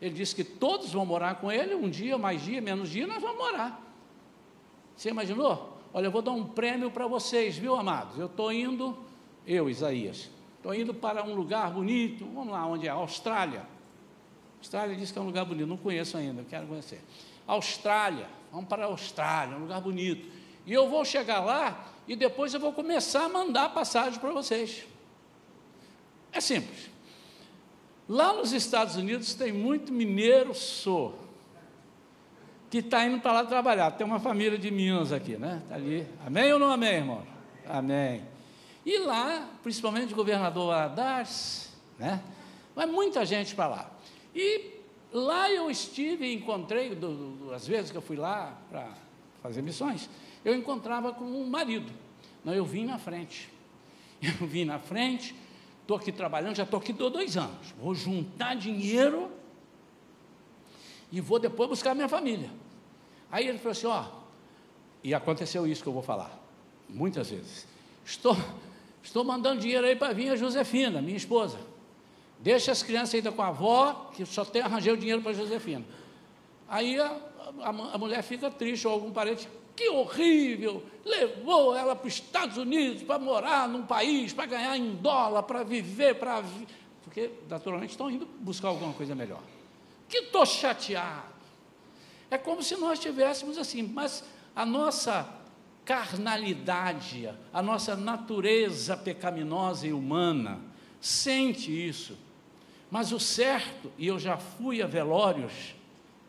Ele 0.01 0.13
disse 0.13 0.35
que 0.35 0.43
todos 0.43 0.91
vão 0.91 1.05
morar 1.05 1.35
com 1.35 1.51
ele, 1.51 1.75
um 1.75 1.89
dia, 1.89 2.17
mais 2.17 2.41
dia, 2.41 2.59
menos 2.59 2.89
dia, 2.89 3.05
nós 3.05 3.21
vamos 3.21 3.38
morar. 3.38 3.81
Você 4.95 5.09
imaginou? 5.09 5.77
Olha, 5.93 6.07
eu 6.07 6.12
vou 6.12 6.21
dar 6.21 6.31
um 6.31 6.43
prêmio 6.43 6.89
para 6.89 7.07
vocês, 7.07 7.57
viu, 7.57 7.75
amados? 7.75 8.17
Eu 8.17 8.25
estou 8.25 8.51
indo, 8.51 8.97
eu, 9.45 9.69
Isaías, 9.69 10.29
estou 10.57 10.74
indo 10.74 10.93
para 10.93 11.24
um 11.24 11.35
lugar 11.35 11.71
bonito, 11.71 12.25
vamos 12.33 12.51
lá, 12.51 12.65
onde 12.65 12.88
é? 12.88 12.89
Austrália. 12.89 13.65
Austrália 14.59 14.95
diz 14.95 15.12
que 15.12 15.19
é 15.19 15.21
um 15.21 15.25
lugar 15.25 15.45
bonito, 15.45 15.67
não 15.67 15.77
conheço 15.77 16.17
ainda, 16.17 16.43
quero 16.50 16.65
conhecer. 16.65 17.01
Austrália, 17.47 18.27
vamos 18.55 18.69
para 18.69 18.85
a 18.85 18.88
Austrália, 18.88 19.57
um 19.57 19.62
lugar 19.62 19.81
bonito. 19.81 20.31
E 20.65 20.71
eu 20.71 20.89
vou 20.89 21.03
chegar 21.03 21.41
lá 21.41 21.88
e 22.07 22.15
depois 22.15 22.53
eu 22.53 22.59
vou 22.59 22.71
começar 22.71 23.25
a 23.25 23.29
mandar 23.29 23.74
passagem 23.74 24.17
para 24.17 24.31
vocês. 24.31 24.85
É 26.31 26.39
simples. 26.39 26.89
Lá 28.07 28.31
nos 28.31 28.53
Estados 28.53 28.95
Unidos 28.95 29.33
tem 29.33 29.51
muito 29.51 29.91
mineiro 29.91 30.55
sou 30.55 31.19
que 32.69 32.77
está 32.77 33.05
indo 33.05 33.19
para 33.19 33.33
lá 33.33 33.45
trabalhar. 33.45 33.91
Tem 33.91 34.07
uma 34.07 34.19
família 34.19 34.57
de 34.57 34.71
Minas 34.71 35.12
aqui, 35.12 35.38
né? 35.38 35.62
Está 35.63 35.75
ali. 35.75 36.07
Amém 36.25 36.53
ou 36.53 36.59
não 36.59 36.71
amém, 36.71 36.93
irmão? 36.93 37.24
Amém. 37.67 38.24
E 38.85 39.00
lá, 39.00 39.50
principalmente 39.63 40.13
o 40.13 40.15
governador 40.15 40.67
Valadares, 40.67 41.74
né? 42.00 42.21
Vai 42.74 42.85
muita 42.85 43.25
gente 43.25 43.53
para 43.53 43.67
lá. 43.67 43.91
E 44.33 44.75
Lá 45.12 45.50
eu 45.50 45.69
estive 45.69 46.25
e 46.25 46.33
encontrei, 46.33 46.93
do, 46.93 47.35
do, 47.35 47.57
vezes 47.59 47.91
que 47.91 47.97
eu 47.97 48.01
fui 48.01 48.17
lá 48.17 48.57
para 48.69 48.89
fazer 49.41 49.62
missões, 49.62 50.09
eu 50.43 50.53
encontrava 50.53 51.13
com 51.13 51.24
um 51.24 51.47
marido. 51.47 51.91
Não, 52.43 52.53
eu 52.53 52.65
vim 52.65 52.85
na 52.85 52.97
frente. 52.97 53.50
Eu 54.21 54.47
vim 54.47 54.65
na 54.65 54.79
frente, 54.79 55.35
estou 55.81 55.97
aqui 55.97 56.12
trabalhando, 56.12 56.55
já 56.55 56.63
estou 56.63 56.79
aqui 56.79 56.93
dois 56.93 57.35
anos. 57.35 57.74
Vou 57.77 57.93
juntar 57.93 58.55
dinheiro 58.55 59.29
e 61.12 61.19
vou 61.21 61.38
depois 61.38 61.69
buscar 61.69 61.93
minha 61.93 62.07
família. 62.07 62.50
Aí 63.29 63.47
ele 63.47 63.57
falou 63.57 63.71
assim: 63.71 63.88
ó, 63.88 64.05
e 65.03 65.13
aconteceu 65.13 65.67
isso 65.67 65.83
que 65.83 65.89
eu 65.89 65.93
vou 65.93 66.01
falar, 66.01 66.35
muitas 66.89 67.29
vezes. 67.29 67.67
Estou, 68.05 68.35
estou 69.03 69.24
mandando 69.24 69.62
dinheiro 69.62 69.85
aí 69.85 69.95
para 69.95 70.13
vir 70.13 70.29
a 70.29 70.35
Josefina, 70.35 71.01
minha 71.01 71.17
esposa. 71.17 71.59
Deixa 72.39 72.71
as 72.71 72.83
crianças 72.83 73.15
ainda 73.15 73.31
com 73.31 73.41
a 73.41 73.47
avó, 73.47 74.11
que 74.15 74.25
só 74.25 74.45
tem 74.45 74.61
arranjei 74.61 74.93
o 74.93 74.97
dinheiro 74.97 75.21
para 75.21 75.33
Josefina. 75.33 75.85
Aí 76.67 76.99
a, 76.99 77.17
a, 77.61 77.69
a, 77.69 77.97
mulher 77.97 78.21
fica 78.21 78.49
triste, 78.51 78.87
ou 78.87 78.93
algum 78.93 79.11
parente, 79.11 79.47
que 79.75 79.89
horrível, 79.89 80.83
levou 81.03 81.75
ela 81.75 81.95
para 81.95 82.07
os 82.07 82.13
Estados 82.13 82.57
Unidos 82.57 83.03
para 83.03 83.19
morar 83.19 83.67
num 83.67 83.85
país, 83.85 84.33
para 84.33 84.45
ganhar 84.45 84.77
em 84.77 84.95
dólar, 84.95 85.43
para 85.43 85.63
viver, 85.63 86.15
para. 86.15 86.43
Porque, 87.03 87.31
naturalmente, 87.49 87.91
estão 87.91 88.09
indo 88.09 88.25
buscar 88.39 88.69
alguma 88.69 88.93
coisa 88.93 89.13
melhor. 89.13 89.41
Que 90.07 90.17
estou 90.17 90.45
chateado. 90.45 91.35
É 92.29 92.37
como 92.37 92.63
se 92.63 92.75
nós 92.75 92.99
tivéssemos 92.99 93.57
assim, 93.57 93.83
mas 93.83 94.23
a 94.55 94.65
nossa 94.65 95.27
carnalidade, 95.83 97.29
a 97.53 97.61
nossa 97.61 97.95
natureza 97.95 98.97
pecaminosa 98.97 99.85
e 99.85 99.93
humana, 99.93 100.59
sente 100.99 101.71
isso. 101.71 102.17
Mas 102.89 103.11
o 103.11 103.19
certo, 103.19 103.91
e 103.97 104.07
eu 104.07 104.19
já 104.19 104.37
fui 104.37 104.81
a 104.81 104.87
velórios 104.87 105.75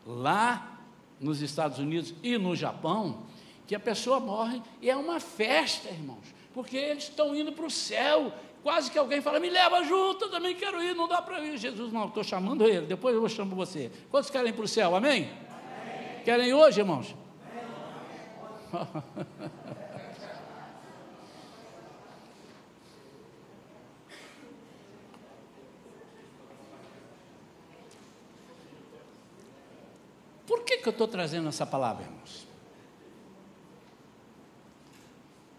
lá 0.05 0.79
nos 1.19 1.41
Estados 1.41 1.79
Unidos 1.79 2.13
e 2.23 2.37
no 2.37 2.55
Japão, 2.55 3.23
que 3.65 3.75
a 3.75 3.79
pessoa 3.79 4.19
morre 4.19 4.61
e 4.81 4.89
é 4.89 4.95
uma 4.95 5.19
festa, 5.19 5.89
irmãos, 5.89 6.33
porque 6.53 6.77
eles 6.77 7.03
estão 7.03 7.35
indo 7.35 7.51
para 7.51 7.65
o 7.65 7.71
céu. 7.71 8.31
Quase 8.63 8.91
que 8.91 8.97
alguém 8.97 9.21
fala, 9.21 9.39
me 9.39 9.49
leva 9.49 9.83
junto, 9.83 10.25
eu 10.25 10.31
também 10.31 10.55
quero 10.55 10.81
ir, 10.81 10.95
não 10.95 11.07
dá 11.07 11.21
para 11.21 11.39
ir. 11.45 11.57
Jesus, 11.57 11.91
não, 11.91 12.07
estou 12.07 12.23
chamando 12.23 12.67
ele, 12.67 12.85
depois 12.85 13.15
eu 13.15 13.29
chamar 13.29 13.55
você. 13.55 13.91
Quantos 14.09 14.29
querem 14.29 14.49
ir 14.49 14.53
para 14.53 14.65
o 14.65 14.67
céu, 14.67 14.95
amém? 14.95 15.29
Querem 16.25 16.49
ir 16.49 16.53
hoje, 16.53 16.79
irmãos? 16.79 17.15
Por 18.71 18.87
que, 30.77 30.83
que 30.83 30.89
eu 30.89 30.91
estou 30.91 31.07
trazendo 31.07 31.49
essa 31.49 31.65
palavra, 31.65 32.03
irmãos? 32.03 32.47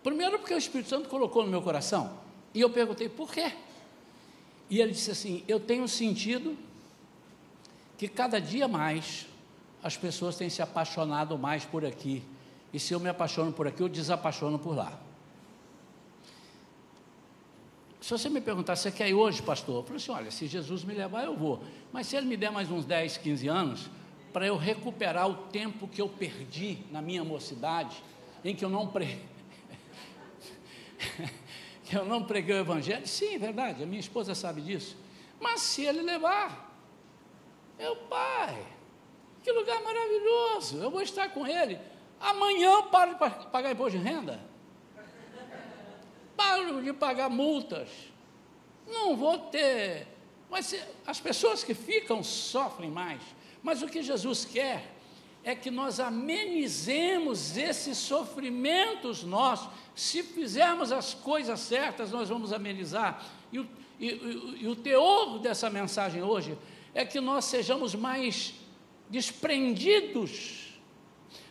Primeiro, 0.03 0.39
porque 0.39 0.55
o 0.55 0.59
Espírito 0.59 0.89
Santo 0.89 1.09
colocou 1.09 1.45
no 1.45 1.51
meu 1.51 1.61
coração. 1.61 2.19
E 2.55 2.61
eu 2.61 2.71
perguntei, 2.71 3.09
por 3.09 3.33
quê? 3.33 3.53
E 4.71 4.81
ele 4.81 4.93
disse 4.93 5.11
assim: 5.11 5.45
Eu 5.47 5.61
tenho 5.61 5.87
sentido 5.89 6.57
que 7.97 8.09
cada 8.09 8.41
dia 8.41 8.67
mais 8.69 9.27
as 9.83 9.97
pessoas 9.97 10.37
têm 10.37 10.49
se 10.49 10.63
apaixonado 10.63 11.37
mais 11.39 11.65
por 11.65 11.85
aqui. 11.85 12.23
E 12.73 12.79
se 12.79 12.93
eu 12.93 13.01
me 13.01 13.09
apaixono 13.09 13.53
por 13.53 13.67
aqui, 13.67 13.83
eu 13.83 13.89
desapaixono 13.89 14.59
por 14.59 14.77
lá. 14.77 14.99
Se 18.01 18.11
você 18.11 18.29
me 18.29 18.41
perguntar, 18.41 18.77
você 18.77 18.91
quer 18.91 19.09
ir 19.09 19.15
hoje, 19.15 19.43
pastor? 19.43 19.77
Eu 19.77 19.83
falei 19.83 19.97
assim: 19.97 20.13
olha, 20.13 20.31
se 20.31 20.47
Jesus 20.47 20.85
me 20.85 20.95
levar, 20.95 21.25
eu 21.25 21.37
vou. 21.37 21.63
Mas 21.93 22.07
se 22.07 22.17
ele 22.17 22.27
me 22.27 22.37
der 22.37 22.51
mais 22.51 22.71
uns 22.71 22.85
10, 22.85 23.19
15 23.19 23.49
anos, 23.49 23.91
para 24.33 24.47
eu 24.47 24.57
recuperar 24.57 25.29
o 25.29 25.35
tempo 25.49 25.89
que 25.89 26.01
eu 26.01 26.09
perdi 26.09 26.79
na 26.91 27.01
minha 27.01 27.25
mocidade, 27.25 28.03
em 28.45 28.55
que 28.55 28.65
eu 28.65 28.69
não 28.69 28.87
pre... 28.87 29.21
que 31.85 31.97
eu 31.97 32.05
não 32.05 32.25
preguei 32.25 32.57
o 32.57 32.59
evangelho, 32.59 33.07
sim, 33.07 33.35
é 33.35 33.39
verdade, 33.39 33.83
a 33.83 33.87
minha 33.87 34.01
esposa 34.01 34.35
sabe 34.35 34.61
disso. 34.61 34.97
Mas 35.41 35.61
se 35.61 35.85
ele 35.85 36.03
levar, 36.03 36.69
meu 37.79 37.97
pai, 37.97 38.67
que 39.43 39.53
lugar 39.53 39.83
maravilhoso, 39.83 40.79
eu 40.79 40.91
vou 40.91 41.01
estar 41.01 41.31
com 41.31 41.47
ele. 41.47 41.79
Amanhã 42.21 42.71
eu 42.73 42.83
paro 42.85 43.13
de 43.13 43.47
pagar 43.47 43.71
imposto 43.71 43.99
de 43.99 44.05
renda. 44.05 44.41
Paro 46.37 46.83
de 46.83 46.93
pagar 46.93 47.31
multas. 47.31 47.89
Não 48.87 49.17
vou 49.17 49.39
ter. 49.39 50.07
Mas 50.51 50.75
as 51.07 51.21
pessoas 51.21 51.63
que 51.63 51.75
ficam 51.75 52.23
sofrem 52.23 52.91
mais. 52.91 53.23
Mas 53.69 53.83
o 53.83 53.87
que 53.87 54.03
Jesus 54.03 54.47
quer 54.47 54.95
é 55.45 55.55
que 55.55 55.71
nós 55.71 56.01
amenizemos 56.01 57.55
esses 57.55 57.99
sofrimentos 57.99 59.23
nossos. 59.23 59.69
Se 59.95 60.23
fizermos 60.23 60.91
as 60.91 61.13
coisas 61.13 61.61
certas, 61.61 62.11
nós 62.11 62.31
vamos 62.31 62.51
amenizar. 62.51 63.23
E 63.53 63.59
o, 63.59 63.69
e, 64.01 64.07
e, 64.63 64.67
o 64.67 64.75
teor 64.75 65.39
dessa 65.39 65.69
mensagem 65.69 66.23
hoje 66.23 66.57
é 66.95 67.05
que 67.05 67.21
nós 67.21 67.45
sejamos 67.45 67.95
mais 67.95 68.55
desprendidos 69.11 70.81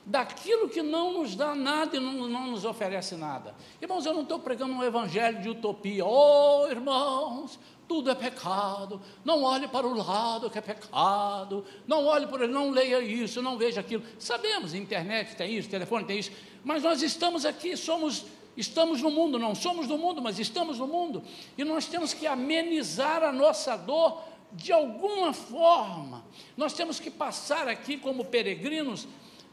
daquilo 0.03 0.69
que 0.69 0.81
não 0.81 1.19
nos 1.19 1.36
dá 1.36 1.53
nada 1.53 1.97
e 1.97 2.00
não, 2.00 2.27
não 2.27 2.47
nos 2.47 2.65
oferece 2.65 3.15
nada. 3.15 3.53
Irmãos, 3.79 4.07
eu 4.07 4.13
não 4.15 4.24
estou 4.24 4.39
pregando 4.39 4.74
um 4.74 4.83
evangelho 4.83 5.39
de 5.39 5.50
utopia. 5.50 6.03
Oh, 6.03 6.67
irmãos, 6.67 7.59
tudo 7.88 8.12
é 8.12 8.15
pecado. 8.15 9.01
Não 9.24 9.44
olhe 9.44 9.67
para 9.67 9.88
o 9.88 9.94
lado 9.96 10.50
que 10.50 10.58
é 10.58 10.62
pecado. 10.62 11.65
Não 11.88 12.06
olhe 12.06 12.27
por 12.27 12.41
ele, 12.41 12.51
não 12.51 12.70
leia 12.70 13.00
isso, 13.00 13.41
não 13.41 13.58
veja 13.58 13.79
aquilo. 13.79 14.03
Sabemos, 14.20 14.74
internet 14.74 15.36
tem 15.36 15.56
isso, 15.56 15.70
telefone 15.70 16.06
tem 16.06 16.20
isso, 16.20 16.32
mas 16.63 16.84
nós 16.84 17.01
estamos 17.01 17.46
aqui, 17.46 17.77
somos 17.77 18.25
estamos 18.56 19.01
no 19.03 19.12
mundo, 19.12 19.38
não 19.38 19.53
somos 19.53 19.88
do 19.88 19.98
mundo, 19.98 20.20
mas 20.20 20.39
estamos 20.39 20.79
no 20.79 20.88
mundo, 20.88 21.22
e 21.56 21.63
nós 21.63 21.86
temos 21.86 22.12
que 22.12 22.26
amenizar 22.26 23.23
a 23.23 23.32
nossa 23.32 23.78
dor 23.78 24.23
de 24.52 24.73
alguma 24.73 25.32
forma. 25.32 26.26
Nós 26.56 26.73
temos 26.73 27.00
que 27.00 27.12
passar 27.12 27.67
aqui 27.67 27.97
como 27.97 28.26
peregrinos 28.26 29.08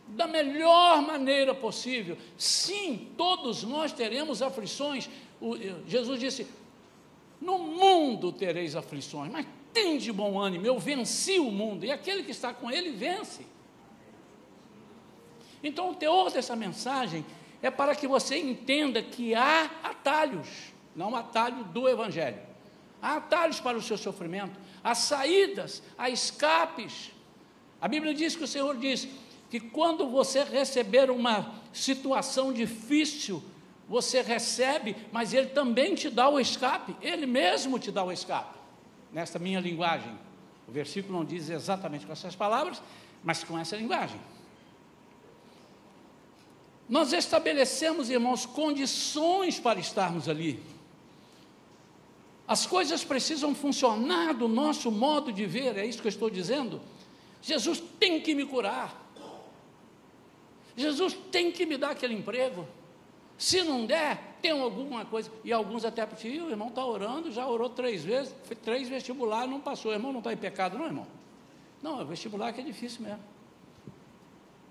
da 0.09 0.27
melhor 0.27 1.03
maneira 1.03 1.55
possível. 1.55 2.17
Sim, 2.37 3.11
todos 3.17 3.63
nós 3.63 3.93
teremos 3.93 4.43
aflições. 4.43 5.09
O, 5.41 5.57
Jesus 5.87 6.21
disse: 6.21 6.47
No 7.45 7.59
mundo 7.59 8.33
tereis 8.33 8.75
aflições, 8.75 9.31
mas 9.31 9.47
tem 9.71 9.99
de 9.99 10.11
bom 10.11 10.41
ânimo, 10.41 10.65
eu 10.65 10.79
venci 10.79 11.39
o 11.39 11.51
mundo, 11.51 11.85
e 11.85 11.93
aquele 11.93 12.23
que 12.23 12.31
está 12.31 12.55
com 12.55 12.71
ele 12.71 12.93
vence. 12.93 13.45
Então, 15.63 15.91
o 15.91 15.95
teor 15.95 16.31
dessa 16.31 16.57
mensagem 16.57 17.25
é 17.61 17.71
para 17.71 17.95
que 17.95 18.07
você 18.07 18.39
entenda 18.39 19.03
que 19.03 19.35
há 19.35 19.71
atalhos, 19.83 20.49
não 20.97 21.15
atalho 21.15 21.65
do 21.65 21.87
Evangelho. 21.87 22.41
Há 23.03 23.17
atalhos 23.17 23.61
para 23.61 23.77
o 23.77 23.83
seu 23.83 23.99
sofrimento, 23.99 24.59
há 24.83 24.95
saídas, 24.95 25.83
há 25.99 26.09
escapes. 26.09 27.11
A 27.79 27.87
Bíblia 27.87 28.15
diz 28.15 28.35
que 28.35 28.45
o 28.45 28.49
Senhor 28.49 28.77
diz: 28.79 29.07
que 29.51 29.61
quando 29.61 30.09
você 30.09 30.43
receber 30.43 31.11
uma 31.11 31.55
situação 31.73 32.53
difícil, 32.53 33.43
você 33.89 34.23
recebe, 34.23 34.97
mas 35.13 35.33
Ele 35.35 35.49
também 35.49 35.95
te 35.95 36.09
dá 36.09 36.29
o 36.29 36.41
escape, 36.41 36.97
Ele 37.03 37.27
mesmo 37.27 37.79
te 37.79 37.91
dá 37.91 38.03
o 38.05 38.13
escape. 38.13 38.59
Nesta 39.13 39.39
minha 39.39 39.61
linguagem, 39.61 40.19
o 40.67 40.73
versículo 40.73 41.19
não 41.19 41.25
diz 41.25 41.51
exatamente 41.51 42.07
com 42.07 42.13
essas 42.13 42.35
palavras, 42.35 42.83
mas 43.23 43.45
com 43.45 43.59
essa 43.59 43.77
linguagem. 43.77 44.21
Nós 46.89 47.13
estabelecemos, 47.13 48.11
irmãos, 48.11 48.45
condições 48.45 49.59
para 49.59 49.79
estarmos 49.79 50.29
ali. 50.29 50.63
As 52.47 52.67
coisas 52.67 53.03
precisam 53.03 53.55
funcionar 53.55 54.35
do 54.35 54.49
nosso 54.49 54.91
modo 54.91 55.33
de 55.33 55.47
ver, 55.47 55.79
é 55.79 55.87
isso 55.87 56.03
que 56.03 56.09
eu 56.09 56.11
estou 56.11 56.29
dizendo. 56.29 56.81
Jesus 57.41 57.83
tem 57.99 58.21
que 58.21 58.35
me 58.35 58.45
curar. 58.45 59.03
Jesus 60.77 61.17
tem 61.31 61.51
que 61.53 61.65
me 61.65 61.77
dar 61.79 61.91
aquele 61.91 62.15
emprego. 62.15 62.67
Se 63.37 63.63
não 63.63 63.85
der, 63.85 64.37
tem 64.41 64.53
alguma 64.53 65.05
coisa. 65.05 65.31
E 65.43 65.53
alguns 65.53 65.85
até 65.85 66.05
pediram, 66.07 66.47
o 66.47 66.51
irmão 66.51 66.69
está 66.69 66.85
orando, 66.85 67.33
já 67.33 67.47
orou 67.47 67.69
três 67.69 68.05
vezes, 68.05 68.35
três 68.63 68.89
vestibular, 68.89 69.47
não 69.47 69.61
passou. 69.61 69.91
O 69.91 69.95
irmão 69.95 70.13
não 70.13 70.21
está 70.21 70.33
em 70.33 70.37
pecado, 70.37 70.79
não, 70.79 70.87
irmão? 70.87 71.07
Não, 71.83 72.01
é 72.01 72.05
vestibular 72.05 72.53
que 72.53 72.61
é 72.61 72.65
difícil 72.65 73.03
mesmo. 73.03 73.23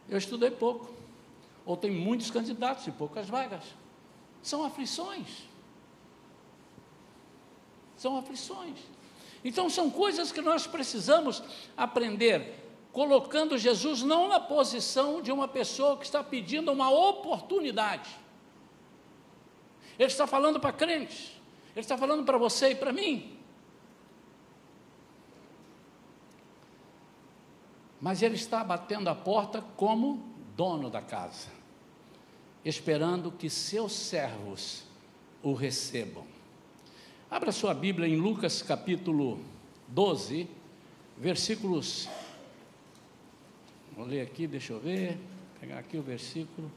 Eu 0.10 0.18
estudei 0.18 0.52
pouco. 0.52 0.92
Ou 1.66 1.78
tem 1.78 1.92
muitos 1.92 2.30
candidatos 2.32 2.88
e 2.88 2.92
poucas 2.92 3.28
vagas. 3.28 3.64
São 4.42 4.64
aflições. 4.64 5.44
São 7.96 8.18
aflições. 8.18 8.78
Então 9.44 9.70
são 9.70 9.90
coisas 9.90 10.32
que 10.32 10.42
nós 10.42 10.66
precisamos 10.66 11.44
aprender 11.76 12.64
colocando 12.94 13.58
Jesus 13.58 14.04
não 14.04 14.28
na 14.28 14.40
posição 14.40 15.20
de 15.20 15.32
uma 15.32 15.48
pessoa 15.48 15.98
que 15.98 16.06
está 16.06 16.24
pedindo 16.24 16.72
uma 16.72 16.92
oportunidade. 16.92 18.23
Ele 19.98 20.08
está 20.08 20.26
falando 20.28 20.60
para 20.60 20.74
crentes, 20.74 21.32
ele 21.72 21.82
está 21.82 21.98
falando 21.98 22.24
para 22.24 22.38
você 22.38 22.72
e 22.72 22.76
para 22.76 22.92
mim. 22.92 23.38
Mas 28.02 28.22
ele 28.22 28.36
está 28.36 28.64
batendo 28.64 29.10
a 29.10 29.16
porta 29.16 29.62
como 29.78 30.24
dono 30.56 30.90
da 30.90 31.02
casa, 31.02 31.50
esperando 32.66 33.32
que 33.32 33.50
seus 33.50 33.94
servos 33.94 34.84
o 35.42 35.54
recebam. 35.54 36.26
Abra 37.32 37.52
sua 37.52 37.74
Bíblia 37.74 38.08
em 38.08 38.18
Lucas 38.18 38.62
capítulo 38.62 39.40
12, 39.88 40.48
versículos 41.18 42.10
Vou 43.96 44.08
ler 44.08 44.22
aqui, 44.22 44.48
deixa 44.48 44.74
eu 44.74 44.80
ver. 44.80 45.18
Pegar 45.60 45.78
aqui 45.78 45.98
o 45.98 46.02
versículo. 46.02 46.72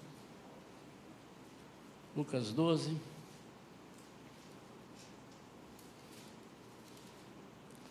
Lucas 2.17 2.51
12. 2.51 2.97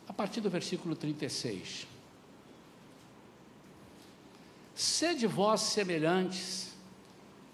A 0.10 0.14
partir 0.14 0.42
do 0.42 0.50
versículo 0.50 0.96
36. 0.96 1.86
Sede 4.74 5.28
vós 5.28 5.62
semelhantes 5.62 6.74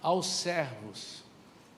aos 0.01 0.27
servos, 0.27 1.23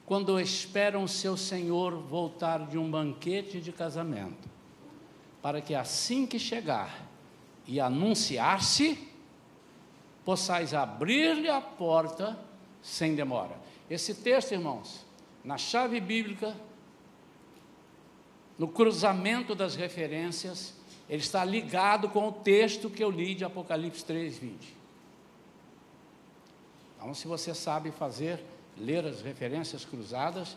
quando 0.06 0.38
esperam 0.38 1.08
seu 1.08 1.36
senhor 1.36 1.96
voltar 1.96 2.66
de 2.66 2.78
um 2.78 2.88
banquete 2.88 3.60
de 3.60 3.72
casamento, 3.72 4.48
para 5.42 5.60
que 5.60 5.74
assim 5.74 6.24
que 6.24 6.38
chegar 6.38 7.04
e 7.66 7.80
anunciar-se, 7.80 9.08
possais 10.24 10.72
abrir-lhe 10.72 11.48
a 11.50 11.60
porta 11.60 12.38
sem 12.80 13.14
demora. 13.14 13.63
Esse 13.94 14.12
texto, 14.12 14.50
irmãos, 14.50 15.06
na 15.44 15.56
chave 15.56 16.00
bíblica, 16.00 16.56
no 18.58 18.66
cruzamento 18.66 19.54
das 19.54 19.76
referências, 19.76 20.74
ele 21.08 21.22
está 21.22 21.44
ligado 21.44 22.08
com 22.08 22.26
o 22.26 22.32
texto 22.32 22.90
que 22.90 23.04
eu 23.04 23.08
li 23.08 23.36
de 23.36 23.44
Apocalipse 23.44 24.04
3, 24.04 24.36
20. 24.36 24.76
Então, 26.96 27.14
se 27.14 27.28
você 27.28 27.54
sabe 27.54 27.92
fazer, 27.92 28.42
ler 28.76 29.06
as 29.06 29.22
referências 29.22 29.84
cruzadas, 29.84 30.56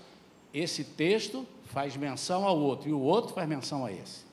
esse 0.52 0.84
texto 0.84 1.46
faz 1.66 1.96
menção 1.96 2.44
ao 2.44 2.58
outro 2.58 2.90
e 2.90 2.94
o 2.94 3.00
outro 3.00 3.36
faz 3.36 3.48
menção 3.48 3.86
a 3.86 3.92
esse. 3.92 4.26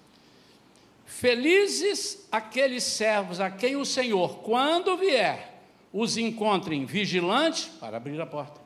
Felizes 1.05 2.27
aqueles 2.33 2.85
servos 2.85 3.38
a 3.38 3.51
quem 3.51 3.77
o 3.77 3.85
Senhor, 3.85 4.38
quando 4.38 4.97
vier, 4.97 5.62
os 5.93 6.17
encontrem 6.17 6.87
vigilantes 6.87 7.67
para 7.67 7.99
abrir 7.99 8.19
a 8.19 8.25
porta. 8.25 8.63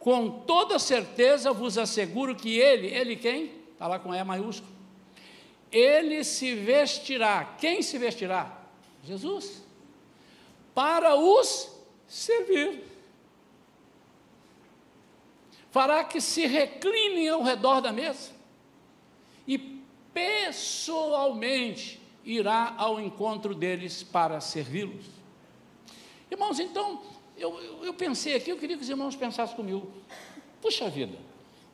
Com 0.00 0.30
toda 0.30 0.78
certeza 0.78 1.52
vos 1.52 1.76
asseguro 1.76 2.34
que 2.34 2.58
ele, 2.58 2.88
ele 2.88 3.14
quem? 3.16 3.52
Está 3.72 3.86
lá 3.86 3.98
com 3.98 4.14
E 4.14 4.24
maiúsculo. 4.24 4.72
Ele 5.70 6.24
se 6.24 6.54
vestirá. 6.54 7.54
Quem 7.58 7.82
se 7.82 7.98
vestirá? 7.98 8.60
Jesus. 9.04 9.62
Para 10.74 11.14
os 11.16 11.70
servir. 12.08 12.82
Fará 15.70 16.02
que 16.02 16.20
se 16.20 16.46
reclinem 16.46 17.28
ao 17.28 17.42
redor 17.42 17.80
da 17.80 17.92
mesa 17.92 18.30
e 19.46 19.58
pessoalmente 20.12 22.00
irá 22.24 22.74
ao 22.76 22.98
encontro 22.98 23.54
deles 23.54 24.02
para 24.02 24.40
servi-los. 24.40 25.04
Irmãos, 26.30 26.58
então, 26.58 27.02
eu, 27.40 27.80
eu 27.82 27.94
pensei 27.94 28.36
aqui, 28.36 28.50
eu 28.50 28.58
queria 28.58 28.76
que 28.76 28.82
os 28.82 28.88
irmãos 28.88 29.16
pensassem 29.16 29.56
comigo. 29.56 29.90
Puxa 30.60 30.88
vida, 30.90 31.18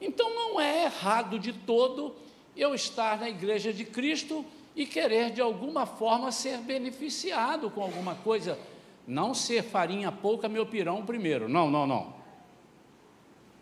então 0.01 0.33
não 0.35 0.61
é 0.61 0.85
errado 0.85 1.39
de 1.39 1.53
todo 1.53 2.15
eu 2.57 2.75
estar 2.75 3.19
na 3.19 3.29
igreja 3.29 3.73
de 3.73 3.85
Cristo 3.85 4.45
e 4.75 4.87
querer 4.87 5.31
de 5.31 5.41
alguma 5.41 5.85
forma 5.85 6.31
ser 6.31 6.59
beneficiado 6.59 7.69
com 7.71 7.83
alguma 7.83 8.15
coisa. 8.15 8.59
Não 9.07 9.35
ser 9.35 9.63
farinha 9.63 10.11
pouca, 10.13 10.49
meu 10.49 10.67
pirão 10.67 11.05
primeiro. 11.05 11.49
Não, 11.49 11.71
não, 11.71 11.87
não. 11.87 12.15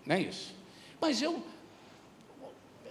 Não 0.04 0.16
é 0.16 0.20
isso. 0.20 0.54
Mas 1.00 1.22
eu. 1.22 1.42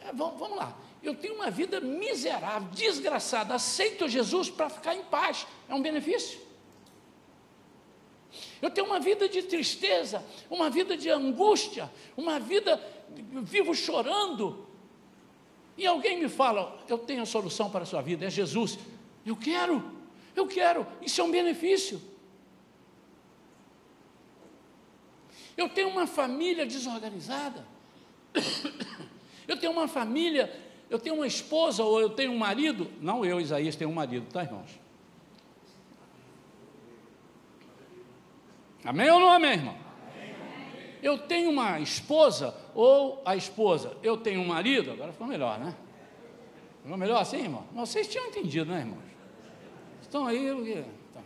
É, 0.02 0.12
vamos 0.14 0.56
lá. 0.56 0.76
Eu 1.02 1.16
tenho 1.16 1.36
uma 1.36 1.52
vida 1.52 1.82
miserável, 1.82 2.70
desgraçada. 2.70 3.56
Aceito 3.56 4.08
Jesus 4.08 4.50
para 4.50 4.70
ficar 4.70 4.96
em 4.96 5.04
paz. 5.04 5.46
É 5.68 5.76
um 5.76 5.82
benefício. 5.82 6.40
Eu 8.64 8.72
tenho 8.72 8.88
uma 8.88 8.98
vida 8.98 9.28
de 9.28 9.44
tristeza, 9.44 10.24
uma 10.50 10.70
vida 10.70 10.96
de 10.96 11.10
angústia, 11.10 11.92
uma 12.16 12.40
vida 12.40 12.82
vivo 13.42 13.76
chorando. 13.76 14.66
E 15.78 15.86
alguém 15.86 16.18
me 16.18 16.30
fala, 16.30 16.82
eu 16.88 16.98
tenho 16.98 17.24
a 17.24 17.26
solução 17.26 17.70
para 17.70 17.84
a 17.84 17.86
sua 17.86 18.02
vida, 18.02 18.26
é 18.26 18.30
Jesus. 18.30 18.80
Eu 19.26 19.36
quero, 19.36 19.84
eu 20.34 20.48
quero, 20.48 20.88
isso 21.02 21.20
é 21.20 21.24
um 21.26 21.30
benefício. 21.30 22.02
Eu 25.58 25.68
tenho 25.68 25.90
uma 25.90 26.08
família 26.08 26.66
desorganizada. 26.66 27.68
Eu 29.46 29.58
tenho 29.58 29.74
uma 29.74 29.90
família, 29.90 30.50
eu 30.90 30.98
tenho 30.98 31.16
uma 31.16 31.28
esposa 31.28 31.84
ou 31.84 32.00
eu 32.00 32.10
tenho 32.12 32.32
um 32.32 32.38
marido. 32.38 32.90
Não 33.02 33.26
eu, 33.26 33.42
Isaías, 33.42 33.76
tenho 33.76 33.90
um 33.90 33.94
marido, 33.94 34.26
tá, 34.32 34.42
irmãos? 34.42 34.83
Amém 38.86 39.10
ou 39.10 39.20
não 39.20 39.30
amém, 39.30 39.54
irmão? 39.54 39.76
Eu 41.02 41.18
tenho 41.18 41.50
uma 41.50 41.80
esposa 41.80 42.56
ou 42.74 43.22
a 43.26 43.36
esposa, 43.36 43.98
eu 44.02 44.18
tenho 44.18 44.42
um 44.42 44.46
marido, 44.46 44.92
agora 44.92 45.12
ficou 45.12 45.28
melhor, 45.28 45.60
né? 45.60 45.76
Ficou 46.82 46.98
melhor 46.98 47.22
assim, 47.22 47.42
irmão? 47.42 47.66
Vocês 47.74 48.08
tinham 48.08 48.28
entendido, 48.28 48.72
né, 48.72 48.80
irmãos? 48.80 49.04
Estão 50.02 50.28
aí. 50.28 50.86
Tá. 51.14 51.22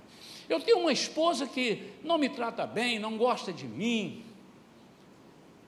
eu 0.48 0.60
tenho 0.60 0.80
uma 0.80 0.92
esposa 0.92 1.46
que 1.46 1.94
não 2.04 2.18
me 2.18 2.30
trata 2.30 2.66
bem, 2.66 3.00
não 3.00 3.18
gosta 3.18 3.52
de 3.52 3.68
mim. 3.68 4.24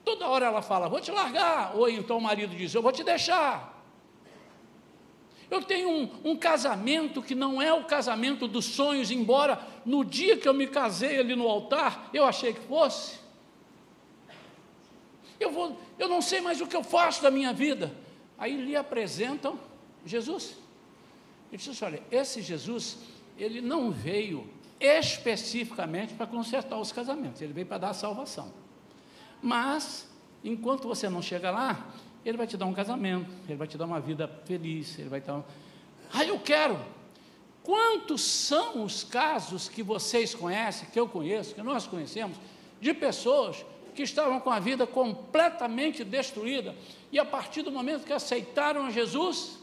Toda 0.04 0.26
hora 0.26 0.46
ela 0.46 0.62
fala, 0.62 0.88
vou 0.88 1.00
te 1.00 1.10
largar. 1.10 1.76
Ou 1.76 1.88
então 1.88 2.18
o 2.18 2.20
marido 2.20 2.56
diz, 2.56 2.74
eu 2.74 2.82
vou 2.82 2.92
te 2.92 3.04
deixar. 3.04 3.69
Eu 5.50 5.62
tenho 5.62 5.90
um, 5.90 6.30
um, 6.30 6.36
casamento 6.36 7.20
que 7.20 7.34
não 7.34 7.60
é 7.60 7.72
o 7.74 7.84
casamento 7.84 8.46
dos 8.46 8.64
sonhos, 8.66 9.10
embora 9.10 9.60
no 9.84 10.04
dia 10.04 10.36
que 10.36 10.48
eu 10.48 10.54
me 10.54 10.66
casei 10.66 11.18
ali 11.18 11.34
no 11.34 11.48
altar, 11.48 12.08
eu 12.14 12.24
achei 12.24 12.52
que 12.52 12.60
fosse. 12.60 13.18
Eu, 15.40 15.50
vou, 15.50 15.80
eu 15.98 16.08
não 16.08 16.22
sei 16.22 16.40
mais 16.40 16.60
o 16.60 16.66
que 16.66 16.76
eu 16.76 16.84
faço 16.84 17.22
da 17.22 17.30
minha 17.30 17.52
vida. 17.52 17.92
Aí 18.38 18.56
lhe 18.56 18.76
apresentam 18.76 19.58
Jesus. 20.06 20.56
Ele 21.50 21.58
disse 21.58 21.70
assim, 21.70 21.84
olha, 21.84 22.02
esse 22.12 22.40
Jesus, 22.40 22.98
ele 23.36 23.60
não 23.60 23.90
veio 23.90 24.48
especificamente 24.78 26.14
para 26.14 26.26
consertar 26.26 26.78
os 26.78 26.92
casamentos, 26.92 27.42
ele 27.42 27.52
veio 27.52 27.66
para 27.66 27.78
dar 27.78 27.90
a 27.90 27.94
salvação. 27.94 28.52
Mas, 29.42 30.08
enquanto 30.44 30.86
você 30.86 31.08
não 31.08 31.20
chega 31.20 31.50
lá, 31.50 31.86
ele 32.24 32.36
vai 32.36 32.46
te 32.46 32.56
dar 32.56 32.66
um 32.66 32.74
casamento, 32.74 33.30
ele 33.48 33.56
vai 33.56 33.66
te 33.66 33.78
dar 33.78 33.86
uma 33.86 34.00
vida 34.00 34.28
feliz, 34.44 34.98
ele 34.98 35.08
vai 35.08 35.20
dar. 35.20 35.42
Ah, 36.12 36.24
eu 36.24 36.38
quero! 36.38 36.78
Quantos 37.62 38.22
são 38.22 38.82
os 38.84 39.04
casos 39.04 39.68
que 39.68 39.82
vocês 39.82 40.34
conhecem, 40.34 40.88
que 40.90 40.98
eu 40.98 41.08
conheço, 41.08 41.54
que 41.54 41.62
nós 41.62 41.86
conhecemos, 41.86 42.36
de 42.80 42.92
pessoas 42.94 43.64
que 43.94 44.02
estavam 44.02 44.40
com 44.40 44.50
a 44.50 44.58
vida 44.58 44.86
completamente 44.86 46.02
destruída 46.02 46.74
e 47.12 47.18
a 47.18 47.24
partir 47.24 47.62
do 47.62 47.70
momento 47.70 48.04
que 48.04 48.12
aceitaram 48.12 48.90
Jesus, 48.90 49.58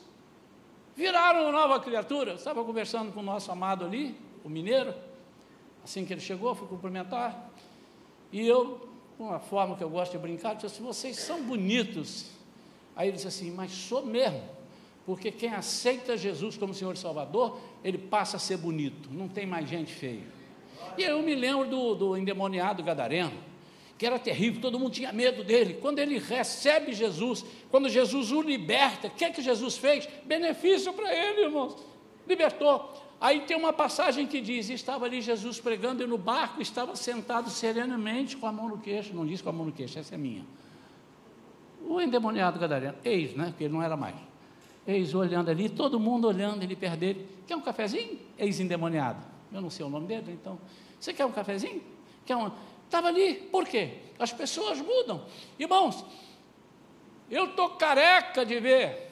viraram 0.96 1.44
uma 1.44 1.52
nova 1.52 1.80
criatura. 1.80 2.32
Eu 2.32 2.36
estava 2.36 2.64
conversando 2.64 3.12
com 3.12 3.20
o 3.20 3.24
nosso 3.24 3.52
amado 3.52 3.84
ali, 3.86 4.16
o 4.44 4.50
mineiro, 4.50 4.94
assim 5.84 6.06
que 6.06 6.14
ele 6.14 6.22
chegou, 6.22 6.54
fui 6.54 6.68
cumprimentar, 6.68 7.50
e 8.32 8.46
eu, 8.46 8.90
com 9.18 9.26
uma 9.26 9.40
forma 9.40 9.76
que 9.76 9.84
eu 9.84 9.90
gosto 9.90 10.12
de 10.12 10.18
brincar, 10.18 10.56
disse 10.56 10.68
assim: 10.68 10.84
vocês 10.84 11.18
são 11.18 11.42
bonitos. 11.44 12.37
Aí 12.98 13.10
ele 13.10 13.16
disse 13.16 13.28
assim: 13.28 13.52
Mas 13.52 13.72
sou 13.72 14.04
mesmo, 14.04 14.42
porque 15.06 15.32
quem 15.32 15.54
aceita 15.54 16.18
Jesus 16.18 16.58
como 16.58 16.74
Senhor 16.74 16.96
e 16.96 16.98
Salvador, 16.98 17.60
ele 17.84 18.00
passa 18.00 18.38
a 18.38 18.40
ser 18.40 18.58
bonito, 18.58 19.08
não 19.12 19.30
tem 19.30 19.46
mais 19.46 19.70
gente 19.70 19.94
feia. 19.94 20.24
E 20.98 21.04
eu 21.04 21.22
me 21.22 21.36
lembro 21.36 21.68
do, 21.70 21.94
do 21.94 22.18
endemoniado 22.18 22.82
gadareno, 22.82 23.34
que 24.00 24.06
era 24.06 24.18
terrível, 24.18 24.62
todo 24.62 24.80
mundo 24.80 24.92
tinha 24.92 25.14
medo 25.14 25.44
dele. 25.44 25.76
Quando 25.76 26.00
ele 26.00 26.18
recebe 26.18 26.92
Jesus, 26.92 27.46
quando 27.70 27.88
Jesus 27.88 28.32
o 28.32 28.42
liberta, 28.42 29.08
o 29.08 29.12
que 29.12 29.26
é 29.26 29.30
que 29.30 29.44
Jesus 29.44 29.78
fez? 29.78 30.10
Benefício 30.26 30.92
para 30.92 31.14
ele, 31.14 31.44
irmãos. 31.44 31.76
Libertou. 32.28 33.06
Aí 33.22 33.42
tem 33.42 33.56
uma 33.56 33.74
passagem 33.74 34.26
que 34.26 34.42
diz: 34.42 34.72
estava 34.72 35.06
ali 35.06 35.22
Jesus 35.22 35.60
pregando 35.60 36.02
e 36.02 36.08
no 36.08 36.18
barco 36.18 36.64
estava 36.64 36.96
sentado 36.96 37.52
serenamente 37.52 38.36
com 38.36 38.48
a 38.48 38.52
mão 38.52 38.70
no 38.70 38.80
queixo. 38.80 39.14
Não 39.14 39.26
diz 39.26 39.40
com 39.40 39.50
a 39.50 39.54
mão 39.54 39.68
no 39.68 39.72
queixo, 39.72 40.00
essa 40.00 40.16
é 40.16 40.18
minha 40.18 40.44
o 41.88 42.02
endemoniado 42.02 42.60
gadareno, 42.60 42.96
ex, 43.04 43.34
né? 43.34 43.48
Porque 43.48 43.64
ele 43.64 43.74
não 43.74 43.82
era 43.82 43.96
mais. 43.96 44.16
Ex 44.86 45.14
olhando 45.14 45.50
ali, 45.50 45.70
todo 45.70 46.00
mundo 46.00 46.28
olhando 46.28 46.64
ele 46.64 46.76
perto 46.76 46.98
dele. 46.98 47.28
Quer 47.48 47.56
um 47.56 47.62
cafezinho? 47.62 48.20
Ex-endemoniado. 48.38 49.20
Eu 49.52 49.62
não 49.62 49.70
sei 49.70 49.86
o 49.86 49.90
nome 49.90 50.08
dele, 50.08 50.32
então. 50.34 50.60
Você 51.00 51.14
quer 51.14 51.26
um 51.26 51.32
cafezinho? 51.32 51.82
Quer 52.26 52.36
um. 52.36 52.52
Estava 52.86 53.08
ali, 53.08 53.36
por 53.36 53.66
quê? 53.66 54.00
As 54.20 54.32
pessoas 54.32 54.80
mudam. 54.80 55.24
Irmãos, 55.58 56.04
eu 57.30 57.46
estou 57.46 57.70
careca 57.72 58.46
de 58.46 58.60
ver, 58.60 59.12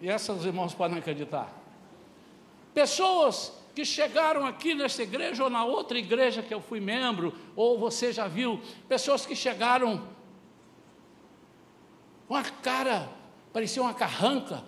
e 0.00 0.08
essas 0.08 0.44
irmãos 0.44 0.74
podem 0.74 0.98
acreditar. 0.98 1.52
Pessoas 2.72 3.52
que 3.74 3.84
chegaram 3.84 4.46
aqui 4.46 4.74
nessa 4.74 5.02
igreja 5.02 5.44
ou 5.44 5.50
na 5.50 5.64
outra 5.64 5.98
igreja 5.98 6.42
que 6.42 6.52
eu 6.52 6.60
fui 6.60 6.80
membro, 6.80 7.32
ou 7.54 7.78
você 7.78 8.12
já 8.12 8.26
viu, 8.26 8.60
pessoas 8.88 9.26
que 9.26 9.34
chegaram 9.34 10.02
uma 12.28 12.42
cara, 12.42 13.08
parecia 13.52 13.82
uma 13.82 13.94
carranca, 13.94 14.62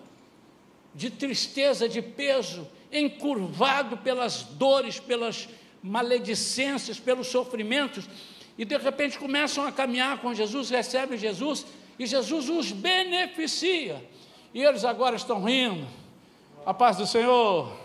de 0.95 1.11
tristeza, 1.11 1.89
de 1.89 2.01
peso, 2.01 2.67
encurvado 2.91 3.99
pelas 3.99 4.43
dores, 4.43 4.99
pelas 4.99 5.49
maledicências, 5.83 6.99
pelos 6.99 7.27
sofrimentos, 7.27 8.09
e 8.57 8.65
de 8.65 8.77
repente 8.79 9.19
começam 9.19 9.67
a 9.67 9.73
caminhar 9.73 10.19
com 10.19 10.33
Jesus, 10.33 10.71
recebem 10.71 11.19
Jesus, 11.19 11.67
e 11.99 12.07
Jesus 12.07 12.49
os 12.49 12.73
beneficia. 12.73 14.03
E 14.55 14.63
eles 14.63 14.85
agora 14.85 15.17
estão 15.17 15.45
rindo. 15.45 15.87
A 16.65 16.73
paz 16.73 16.97
do 16.97 17.07
Senhor. 17.07 17.77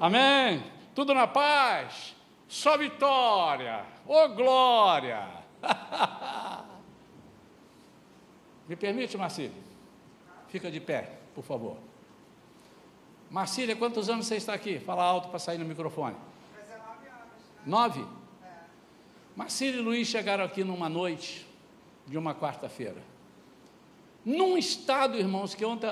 Amém. 0.00 0.62
Tudo 0.94 1.12
na 1.12 1.26
paz. 1.26 2.14
Só 2.48 2.78
vitória. 2.78 3.84
Ô 4.06 4.24
oh, 4.24 4.28
glória. 4.30 5.28
Me 8.68 8.76
permite, 8.76 9.16
Marcília? 9.16 9.52
Fica 10.48 10.70
de 10.70 10.80
pé, 10.80 11.10
por 11.34 11.44
favor. 11.44 11.76
Marcília, 13.30 13.74
quantos 13.74 14.08
anos 14.08 14.26
você 14.26 14.36
está 14.36 14.54
aqui? 14.54 14.78
Fala 14.78 15.02
alto 15.02 15.28
para 15.28 15.38
sair 15.38 15.58
no 15.58 15.64
microfone. 15.64 16.16
19 16.62 17.08
anos. 17.08 17.66
Nove? 17.66 18.00
É. 18.42 18.46
Marcília 19.36 19.80
e 19.80 19.82
Luiz 19.82 20.08
chegaram 20.08 20.44
aqui 20.44 20.62
numa 20.62 20.88
noite 20.88 21.46
de 22.06 22.16
uma 22.16 22.34
quarta-feira. 22.34 23.02
Num 24.24 24.56
estado, 24.56 25.18
irmãos, 25.18 25.54
que 25.54 25.64
ontem 25.64 25.90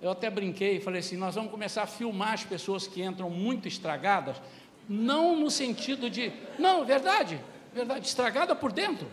eu 0.00 0.10
até 0.10 0.30
brinquei 0.30 0.76
e 0.76 0.80
falei 0.80 1.00
assim: 1.00 1.16
nós 1.16 1.34
vamos 1.34 1.50
começar 1.50 1.82
a 1.82 1.86
filmar 1.86 2.32
as 2.34 2.44
pessoas 2.44 2.86
que 2.86 3.02
entram 3.02 3.28
muito 3.28 3.68
estragadas, 3.68 4.40
não 4.88 5.36
no 5.36 5.50
sentido 5.50 6.08
de. 6.08 6.32
Não, 6.58 6.84
verdade, 6.84 7.38
verdade, 7.74 8.06
estragada 8.06 8.54
por 8.54 8.72
dentro. 8.72 9.06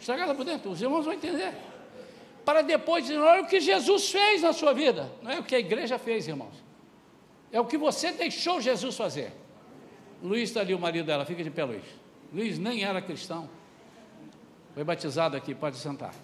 Estragada 0.00 0.34
por 0.34 0.44
dentro, 0.44 0.70
os 0.70 0.80
irmãos 0.80 1.04
vão 1.04 1.12
entender 1.12 1.69
para 2.44 2.62
depois 2.62 3.04
dizer: 3.04 3.18
olha 3.18 3.42
o 3.42 3.46
que 3.46 3.60
Jesus 3.60 4.10
fez 4.10 4.42
na 4.42 4.52
sua 4.52 4.72
vida. 4.72 5.10
Não 5.22 5.30
é 5.30 5.38
o 5.38 5.44
que 5.44 5.54
a 5.54 5.58
igreja 5.58 5.98
fez, 5.98 6.26
irmãos. 6.26 6.54
É 7.52 7.60
o 7.60 7.66
que 7.66 7.76
você 7.76 8.12
deixou 8.12 8.60
Jesus 8.60 8.96
fazer. 8.96 9.32
Luiz 10.22 10.50
está 10.50 10.60
ali, 10.60 10.74
o 10.74 10.78
marido 10.78 11.06
dela, 11.06 11.24
fica 11.24 11.42
de 11.42 11.50
pé, 11.50 11.64
Luiz. 11.64 11.84
Luiz 12.32 12.58
nem 12.58 12.84
era 12.84 13.00
cristão. 13.00 13.48
Foi 14.74 14.84
batizado 14.84 15.36
aqui, 15.36 15.54
pode 15.54 15.76
sentar. 15.76 16.14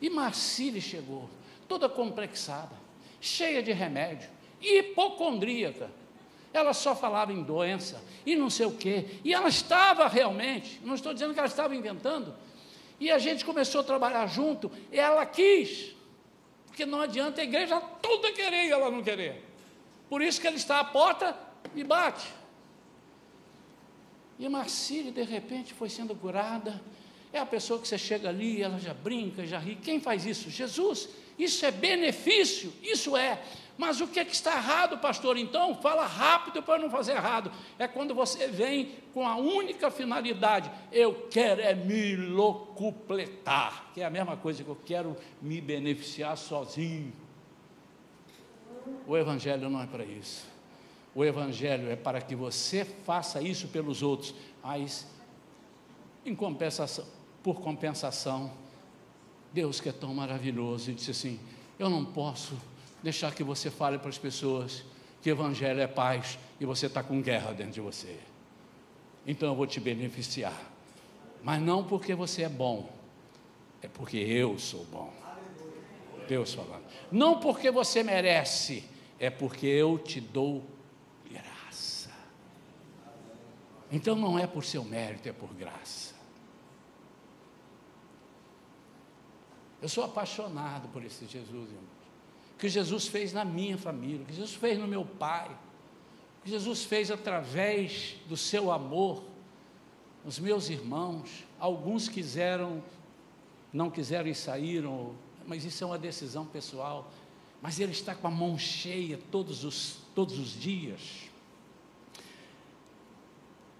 E 0.00 0.10
Marcília 0.10 0.80
chegou, 0.80 1.30
toda 1.68 1.88
complexada, 1.88 2.74
cheia 3.20 3.62
de 3.62 3.72
remédio, 3.72 4.28
hipocondríaca. 4.60 5.90
Ela 6.52 6.72
só 6.72 6.94
falava 6.94 7.32
em 7.32 7.42
doença 7.42 8.02
e 8.24 8.36
não 8.36 8.48
sei 8.48 8.66
o 8.66 8.72
quê. 8.72 9.06
E 9.24 9.34
ela 9.34 9.48
estava 9.48 10.06
realmente, 10.08 10.80
não 10.84 10.94
estou 10.94 11.12
dizendo 11.12 11.32
que 11.32 11.38
ela 11.38 11.48
estava 11.48 11.74
inventando. 11.74 12.34
E 13.00 13.10
a 13.10 13.18
gente 13.18 13.44
começou 13.44 13.80
a 13.80 13.84
trabalhar 13.84 14.26
junto, 14.26 14.70
ela 14.92 15.24
quis. 15.26 15.94
Porque 16.66 16.86
não 16.86 17.00
adianta 17.00 17.40
a 17.40 17.44
igreja 17.44 17.80
toda 17.80 18.32
querer 18.32 18.66
e 18.66 18.70
ela 18.70 18.90
não 18.90 19.02
querer. 19.02 19.44
Por 20.08 20.22
isso 20.22 20.40
que 20.40 20.46
ele 20.46 20.56
está 20.56 20.80
à 20.80 20.84
porta 20.84 21.36
e 21.74 21.82
bate. 21.84 22.26
E 24.38 24.48
Marcília, 24.48 25.12
de 25.12 25.22
repente, 25.22 25.72
foi 25.72 25.88
sendo 25.88 26.14
curada. 26.14 26.80
É 27.32 27.38
a 27.38 27.46
pessoa 27.46 27.80
que 27.80 27.86
você 27.86 27.98
chega 27.98 28.28
ali, 28.28 28.62
ela 28.62 28.78
já 28.78 28.94
brinca, 28.94 29.46
já 29.46 29.58
ri. 29.58 29.76
Quem 29.76 30.00
faz 30.00 30.26
isso? 30.26 30.50
Jesus. 30.50 31.08
Isso 31.38 31.64
é 31.66 31.70
benefício, 31.70 32.72
isso 32.82 33.16
é. 33.16 33.42
Mas 33.76 34.00
o 34.00 34.06
que, 34.06 34.20
é 34.20 34.24
que 34.24 34.34
está 34.34 34.56
errado, 34.56 34.98
pastor? 34.98 35.36
Então, 35.36 35.74
fala 35.74 36.06
rápido 36.06 36.62
para 36.62 36.80
não 36.80 36.88
fazer 36.88 37.12
errado. 37.12 37.50
É 37.78 37.88
quando 37.88 38.14
você 38.14 38.46
vem 38.46 38.92
com 39.12 39.26
a 39.26 39.36
única 39.36 39.90
finalidade: 39.90 40.70
eu 40.92 41.26
quero 41.28 41.60
é 41.60 41.74
me 41.74 42.14
locupletar, 42.14 43.90
que 43.92 44.00
é 44.00 44.04
a 44.04 44.10
mesma 44.10 44.36
coisa 44.36 44.62
que 44.62 44.70
eu 44.70 44.78
quero 44.84 45.16
me 45.42 45.60
beneficiar 45.60 46.36
sozinho. 46.36 47.12
O 49.06 49.16
Evangelho 49.16 49.68
não 49.68 49.82
é 49.82 49.86
para 49.86 50.04
isso. 50.04 50.46
O 51.14 51.24
Evangelho 51.24 51.90
é 51.90 51.96
para 51.96 52.20
que 52.20 52.34
você 52.34 52.84
faça 52.84 53.40
isso 53.42 53.68
pelos 53.68 54.02
outros, 54.02 54.34
mas 54.62 55.06
em 56.24 56.34
compensação, 56.34 57.04
por 57.42 57.60
compensação, 57.60 58.52
Deus 59.52 59.80
que 59.80 59.88
é 59.88 59.92
tão 59.92 60.14
maravilhoso 60.14 60.90
e 60.90 60.94
disse 60.94 61.10
assim: 61.10 61.40
Eu 61.78 61.88
não 61.88 62.04
posso 62.04 62.56
deixar 63.04 63.34
que 63.34 63.44
você 63.44 63.70
fale 63.70 63.98
para 63.98 64.08
as 64.08 64.16
pessoas 64.16 64.82
que 65.20 65.28
Evangelho 65.28 65.80
é 65.80 65.86
paz 65.86 66.38
e 66.58 66.64
você 66.64 66.86
está 66.86 67.02
com 67.02 67.20
guerra 67.20 67.52
dentro 67.52 67.72
de 67.72 67.80
você. 67.80 68.18
Então 69.26 69.50
eu 69.50 69.54
vou 69.54 69.66
te 69.66 69.78
beneficiar, 69.78 70.58
mas 71.42 71.60
não 71.60 71.84
porque 71.84 72.14
você 72.14 72.42
é 72.42 72.48
bom, 72.48 72.90
é 73.82 73.88
porque 73.88 74.16
eu 74.16 74.58
sou 74.58 74.84
bom. 74.86 75.12
Deus 76.26 76.54
falando. 76.54 76.84
Não 77.12 77.38
porque 77.38 77.70
você 77.70 78.02
merece, 78.02 78.88
é 79.18 79.28
porque 79.28 79.66
eu 79.66 79.98
te 79.98 80.22
dou 80.22 80.64
graça. 81.30 82.10
Então 83.92 84.16
não 84.16 84.38
é 84.38 84.46
por 84.46 84.64
seu 84.64 84.82
mérito, 84.82 85.28
é 85.28 85.32
por 85.32 85.52
graça. 85.52 86.14
Eu 89.82 89.88
sou 89.90 90.04
apaixonado 90.04 90.88
por 90.88 91.04
esse 91.04 91.26
Jesus, 91.26 91.70
irmão. 91.70 91.93
Que 92.58 92.68
Jesus 92.68 93.06
fez 93.06 93.32
na 93.32 93.44
minha 93.44 93.76
família, 93.76 94.24
que 94.24 94.32
Jesus 94.32 94.54
fez 94.54 94.78
no 94.78 94.86
meu 94.86 95.04
pai, 95.04 95.50
que 96.42 96.50
Jesus 96.50 96.84
fez 96.84 97.10
através 97.10 98.16
do 98.28 98.36
seu 98.36 98.70
amor, 98.70 99.24
os 100.24 100.38
meus 100.38 100.70
irmãos, 100.70 101.44
alguns 101.58 102.08
quiseram, 102.08 102.82
não 103.72 103.90
quiseram 103.90 104.28
e 104.28 104.34
saíram, 104.34 105.14
mas 105.46 105.64
isso 105.64 105.84
é 105.84 105.86
uma 105.86 105.98
decisão 105.98 106.46
pessoal. 106.46 107.10
Mas 107.60 107.80
ele 107.80 107.92
está 107.92 108.14
com 108.14 108.26
a 108.26 108.30
mão 108.30 108.58
cheia 108.58 109.18
todos 109.30 109.64
os, 109.64 109.98
todos 110.14 110.38
os 110.38 110.58
dias. 110.58 111.30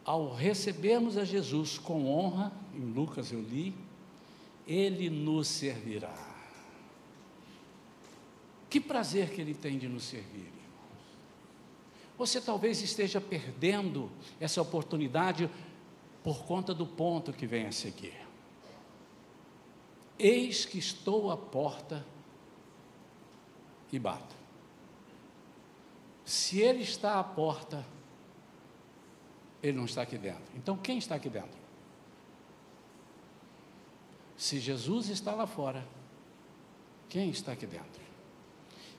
Ao 0.04 0.34
recebermos 0.34 1.16
a 1.16 1.24
Jesus 1.24 1.78
com 1.78 2.06
honra, 2.06 2.52
em 2.74 2.92
Lucas 2.92 3.32
eu 3.32 3.40
li, 3.40 3.74
ele 4.66 5.08
nos 5.10 5.48
servirá. 5.48 6.23
Que 8.74 8.80
prazer 8.80 9.30
que 9.30 9.40
ele 9.40 9.54
tem 9.54 9.78
de 9.78 9.86
nos 9.86 10.02
servir. 10.02 10.50
Você 12.18 12.40
talvez 12.40 12.82
esteja 12.82 13.20
perdendo 13.20 14.10
essa 14.40 14.60
oportunidade 14.60 15.48
por 16.24 16.44
conta 16.44 16.74
do 16.74 16.84
ponto 16.84 17.32
que 17.32 17.46
vem 17.46 17.66
a 17.66 17.70
seguir. 17.70 18.16
Eis 20.18 20.64
que 20.64 20.76
estou 20.76 21.30
à 21.30 21.36
porta 21.36 22.04
e 23.92 23.98
bato. 24.00 24.34
Se 26.24 26.60
ele 26.60 26.82
está 26.82 27.20
à 27.20 27.22
porta, 27.22 27.86
ele 29.62 29.76
não 29.76 29.84
está 29.84 30.02
aqui 30.02 30.18
dentro. 30.18 30.52
Então 30.56 30.76
quem 30.76 30.98
está 30.98 31.14
aqui 31.14 31.28
dentro? 31.28 31.60
Se 34.36 34.58
Jesus 34.58 35.10
está 35.10 35.32
lá 35.32 35.46
fora, 35.46 35.86
quem 37.08 37.30
está 37.30 37.52
aqui 37.52 37.68
dentro? 37.68 38.02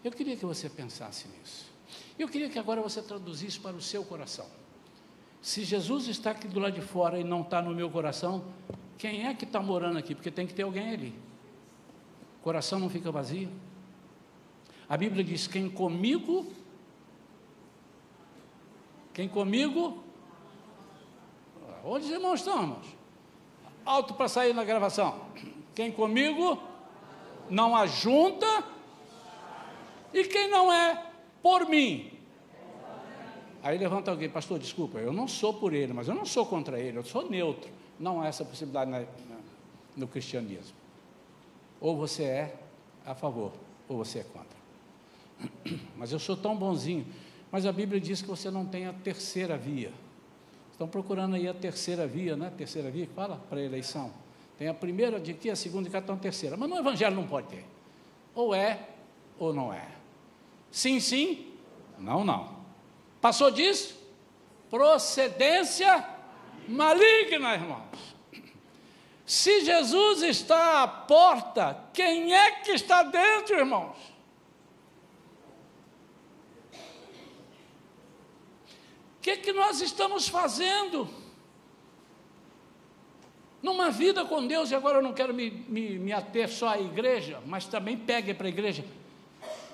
Eu 0.05 0.11
queria 0.11 0.37
que 0.37 0.45
você 0.45 0.69
pensasse 0.69 1.27
nisso. 1.27 1.65
Eu 2.19 2.27
queria 2.27 2.47
que 2.47 2.59
agora 2.59 2.79
você 2.79 3.01
traduzisse 3.01 3.59
para 3.59 3.75
o 3.75 3.81
seu 3.81 4.05
coração. 4.05 4.45
Se 5.41 5.63
Jesus 5.63 6.07
está 6.07 6.29
aqui 6.29 6.47
do 6.47 6.59
lado 6.59 6.73
de 6.73 6.81
fora 6.81 7.19
e 7.19 7.23
não 7.23 7.41
está 7.41 7.59
no 7.59 7.73
meu 7.73 7.89
coração, 7.89 8.45
quem 8.99 9.25
é 9.25 9.33
que 9.33 9.45
está 9.45 9.59
morando 9.59 9.97
aqui? 9.97 10.13
Porque 10.13 10.29
tem 10.29 10.45
que 10.45 10.53
ter 10.53 10.61
alguém 10.61 10.91
ali. 10.93 11.19
O 12.39 12.43
coração 12.43 12.77
não 12.77 12.87
fica 12.87 13.11
vazio. 13.11 13.49
A 14.87 14.95
Bíblia 14.95 15.23
diz: 15.23 15.47
quem 15.47 15.67
comigo, 15.67 16.53
quem 19.11 19.27
comigo, 19.27 20.03
onde 21.83 22.05
os 22.05 22.11
irmãos 22.11 22.41
estão, 22.41 22.61
irmãos? 22.61 22.95
Alto 23.83 24.13
para 24.13 24.27
sair 24.27 24.53
na 24.53 24.63
gravação. 24.63 25.19
Quem 25.73 25.91
comigo 25.91 26.61
não 27.49 27.75
ajunta, 27.75 28.74
e 30.19 30.27
quem 30.27 30.49
não 30.49 30.71
é 30.71 31.05
por 31.41 31.67
mim. 31.67 32.11
Aí 33.61 33.77
levanta 33.77 34.11
alguém, 34.11 34.29
pastor, 34.29 34.59
desculpa, 34.59 34.99
eu 34.99 35.11
não 35.11 35.27
sou 35.27 35.53
por 35.53 35.73
ele, 35.73 35.91
mas 35.91 36.07
eu 36.07 36.13
não 36.13 36.25
sou 36.25 36.45
contra 36.45 36.79
ele, 36.79 36.99
eu 36.99 37.03
sou 37.03 37.27
neutro. 37.29 37.69
Não 37.99 38.21
há 38.21 38.27
essa 38.27 38.45
possibilidade 38.45 38.91
na, 38.91 38.99
na, 38.99 39.37
no 39.97 40.07
cristianismo. 40.07 40.75
Ou 41.81 41.97
você 41.97 42.23
é 42.23 42.55
a 43.05 43.15
favor, 43.15 43.51
ou 43.87 43.97
você 43.97 44.19
é 44.19 44.23
contra. 44.23 45.79
Mas 45.97 46.11
eu 46.11 46.19
sou 46.19 46.35
tão 46.35 46.55
bonzinho. 46.55 47.05
Mas 47.51 47.65
a 47.65 47.71
Bíblia 47.71 47.99
diz 47.99 48.21
que 48.21 48.27
você 48.27 48.51
não 48.51 48.65
tem 48.65 48.85
a 48.85 48.93
terceira 48.93 49.57
via. 49.57 49.91
Estão 50.71 50.87
procurando 50.87 51.35
aí 51.35 51.47
a 51.47 51.53
terceira 51.53 52.05
via, 52.05 52.35
né? 52.35 52.51
Terceira 52.57 52.91
via, 52.91 53.07
fala 53.15 53.37
para 53.49 53.59
a 53.59 53.63
eleição. 53.63 54.11
Tem 54.57 54.67
a 54.67 54.73
primeira 54.73 55.19
de 55.19 55.31
aqui, 55.31 55.49
a 55.49 55.55
segunda 55.55 55.85
de 55.85 55.89
cá, 55.89 55.99
então 55.99 56.15
a 56.15 56.17
terceira. 56.17 56.57
Mas 56.57 56.69
no 56.69 56.77
Evangelho 56.77 57.15
não 57.15 57.25
pode 57.25 57.47
ter. 57.47 57.65
Ou 58.33 58.53
é, 58.53 58.89
ou 59.39 59.53
não 59.53 59.73
é. 59.73 59.94
Sim, 60.75 60.99
sim, 60.99 61.53
não, 61.97 62.25
não. 62.25 62.53
Passou 63.21 63.49
disso? 63.49 63.97
Procedência 64.69 66.05
maligna, 66.67 67.53
irmãos. 67.53 67.97
Se 69.25 69.63
Jesus 69.63 70.21
está 70.21 70.83
à 70.83 70.87
porta, 70.87 71.81
quem 71.93 72.35
é 72.35 72.59
que 72.59 72.71
está 72.71 73.03
dentro, 73.03 73.57
irmãos? 73.57 73.95
O 76.73 76.77
que, 79.21 79.37
que 79.37 79.53
nós 79.53 79.79
estamos 79.79 80.27
fazendo? 80.27 81.07
Numa 83.63 83.89
vida 83.89 84.25
com 84.25 84.45
Deus, 84.45 84.71
e 84.71 84.75
agora 84.75 84.97
eu 84.97 85.01
não 85.01 85.13
quero 85.13 85.33
me, 85.33 85.49
me, 85.49 85.97
me 85.97 86.11
ater 86.11 86.49
só 86.49 86.67
à 86.67 86.81
igreja, 86.81 87.41
mas 87.45 87.65
também 87.65 87.97
pegue 87.97 88.33
para 88.33 88.47
a 88.47 88.49
igreja. 88.49 88.83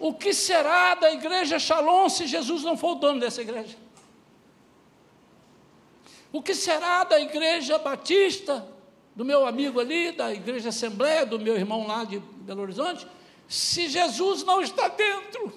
O 0.01 0.11
que 0.15 0.33
será 0.33 0.95
da 0.95 1.11
igreja 1.11 1.59
Shalom 1.59 2.09
se 2.09 2.25
Jesus 2.25 2.63
não 2.63 2.75
for 2.75 2.93
o 2.93 2.95
dono 2.95 3.19
dessa 3.19 3.39
igreja? 3.39 3.77
O 6.33 6.41
que 6.41 6.55
será 6.55 7.03
da 7.03 7.19
igreja 7.19 7.77
batista, 7.77 8.67
do 9.15 9.23
meu 9.23 9.45
amigo 9.45 9.79
ali, 9.79 10.11
da 10.11 10.33
igreja 10.33 10.69
Assembleia, 10.69 11.23
do 11.23 11.37
meu 11.37 11.55
irmão 11.55 11.85
lá 11.85 12.03
de 12.03 12.17
Belo 12.17 12.63
Horizonte, 12.63 13.05
se 13.47 13.87
Jesus 13.87 14.41
não 14.43 14.59
está 14.59 14.87
dentro? 14.87 15.53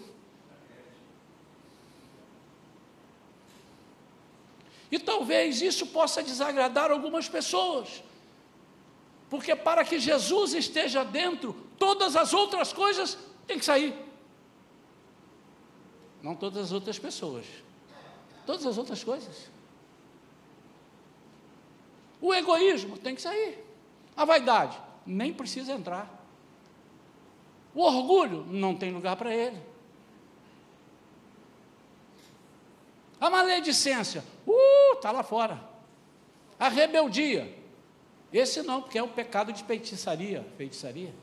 E 4.92 4.98
talvez 4.98 5.62
isso 5.62 5.86
possa 5.86 6.22
desagradar 6.22 6.90
algumas 6.90 7.30
pessoas, 7.30 8.04
porque 9.30 9.56
para 9.56 9.82
que 9.86 9.98
Jesus 9.98 10.52
esteja 10.52 11.02
dentro, 11.02 11.56
todas 11.78 12.14
as 12.14 12.34
outras 12.34 12.74
coisas 12.74 13.16
têm 13.46 13.58
que 13.58 13.64
sair. 13.64 14.03
Não 16.24 16.34
todas 16.34 16.64
as 16.64 16.72
outras 16.72 16.98
pessoas, 16.98 17.44
todas 18.46 18.64
as 18.64 18.78
outras 18.78 19.04
coisas. 19.04 19.50
O 22.18 22.32
egoísmo 22.32 22.96
tem 22.96 23.14
que 23.14 23.20
sair. 23.20 23.62
A 24.16 24.24
vaidade 24.24 24.80
nem 25.04 25.34
precisa 25.34 25.74
entrar. 25.74 26.10
O 27.74 27.82
orgulho 27.82 28.46
não 28.46 28.74
tem 28.74 28.90
lugar 28.90 29.16
para 29.16 29.34
ele. 29.34 29.60
A 33.20 33.28
maledicência, 33.28 34.24
uh, 34.46 34.94
está 34.94 35.10
lá 35.10 35.22
fora. 35.22 35.62
A 36.58 36.70
rebeldia. 36.70 37.54
Esse 38.32 38.62
não, 38.62 38.80
porque 38.80 38.96
é 38.96 39.02
o 39.02 39.08
pecado 39.08 39.52
de 39.52 39.62
feitiçaria, 39.62 40.46
feitiçaria. 40.56 41.14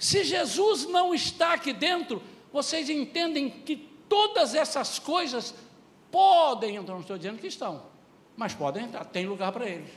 Se 0.00 0.24
Jesus 0.24 0.86
não 0.86 1.14
está 1.14 1.52
aqui 1.52 1.72
dentro, 1.72 2.20
vocês 2.52 2.88
entendem 2.90 3.50
que 3.50 3.76
todas 4.08 4.54
essas 4.54 4.98
coisas 4.98 5.54
podem 6.10 6.76
entrar, 6.76 6.94
não 6.94 7.02
estou 7.02 7.16
dizendo 7.16 7.38
que 7.38 7.46
estão, 7.46 7.82
mas 8.36 8.54
podem 8.54 8.84
entrar, 8.84 9.04
tem 9.04 9.26
lugar 9.26 9.52
para 9.52 9.68
eles. 9.68 9.90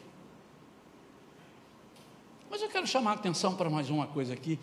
Mas 2.49 2.61
eu 2.61 2.69
quero 2.69 2.85
chamar 2.85 3.11
a 3.11 3.13
atenção 3.15 3.55
para 3.55 3.69
mais 3.69 3.89
uma 3.89 4.05
coisa 4.05 4.33
aqui, 4.33 4.59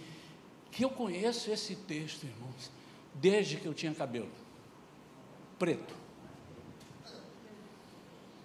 que 0.71 0.85
eu 0.85 0.91
conheço 0.91 1.51
esse 1.51 1.75
texto, 1.75 2.25
irmãos, 2.25 2.71
desde 3.15 3.57
que 3.57 3.67
eu 3.67 3.75
tinha 3.75 3.93
cabelo 3.93 4.31
preto. 5.59 5.95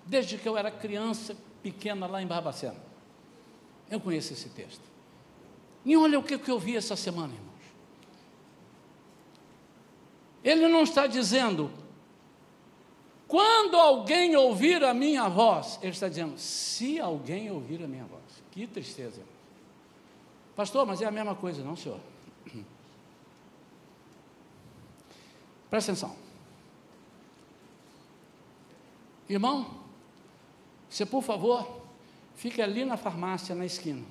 Desde 0.05 0.38
que 0.38 0.47
eu 0.47 0.58
era 0.58 0.69
criança 0.69 1.36
pequena 1.63 2.05
lá 2.05 2.21
em 2.21 2.27
Barbacena. 2.27 2.75
Eu 3.89 3.99
conheço 3.99 4.34
esse 4.34 4.49
texto. 4.49 4.84
E 5.86 5.95
olha 5.95 6.19
o 6.19 6.23
que, 6.23 6.38
que 6.38 6.51
eu 6.51 6.60
vi 6.60 6.75
essa 6.75 6.95
semana, 6.95 7.34
irmãos. 7.34 7.55
Ele 10.45 10.67
não 10.67 10.84
está 10.84 11.08
dizendo, 11.08 11.71
quando 13.27 13.75
alguém 13.77 14.36
ouvir 14.36 14.84
a 14.84 14.93
minha 14.93 15.27
voz, 15.27 15.79
ele 15.81 15.91
está 15.91 16.08
dizendo, 16.08 16.38
se 16.38 16.99
alguém 16.99 17.49
ouvir 17.49 17.84
a 17.84 17.88
minha 17.88 18.05
voz. 18.05 18.21
Que 18.51 18.67
tristeza. 18.67 19.23
Pastor, 20.55 20.86
mas 20.86 21.01
é 21.01 21.05
a 21.05 21.12
mesma 21.12 21.34
coisa, 21.34 21.63
não, 21.63 21.75
senhor? 21.75 21.99
Presta 25.67 25.91
atenção. 25.91 26.15
Irmão, 29.27 29.79
você, 30.88 31.08
por 31.08 31.23
favor, 31.23 31.81
fique 32.36 32.62
ali 32.62 32.86
na 32.86 32.97
farmácia, 32.97 33.55
na 33.55 33.65
esquina. 33.65 34.05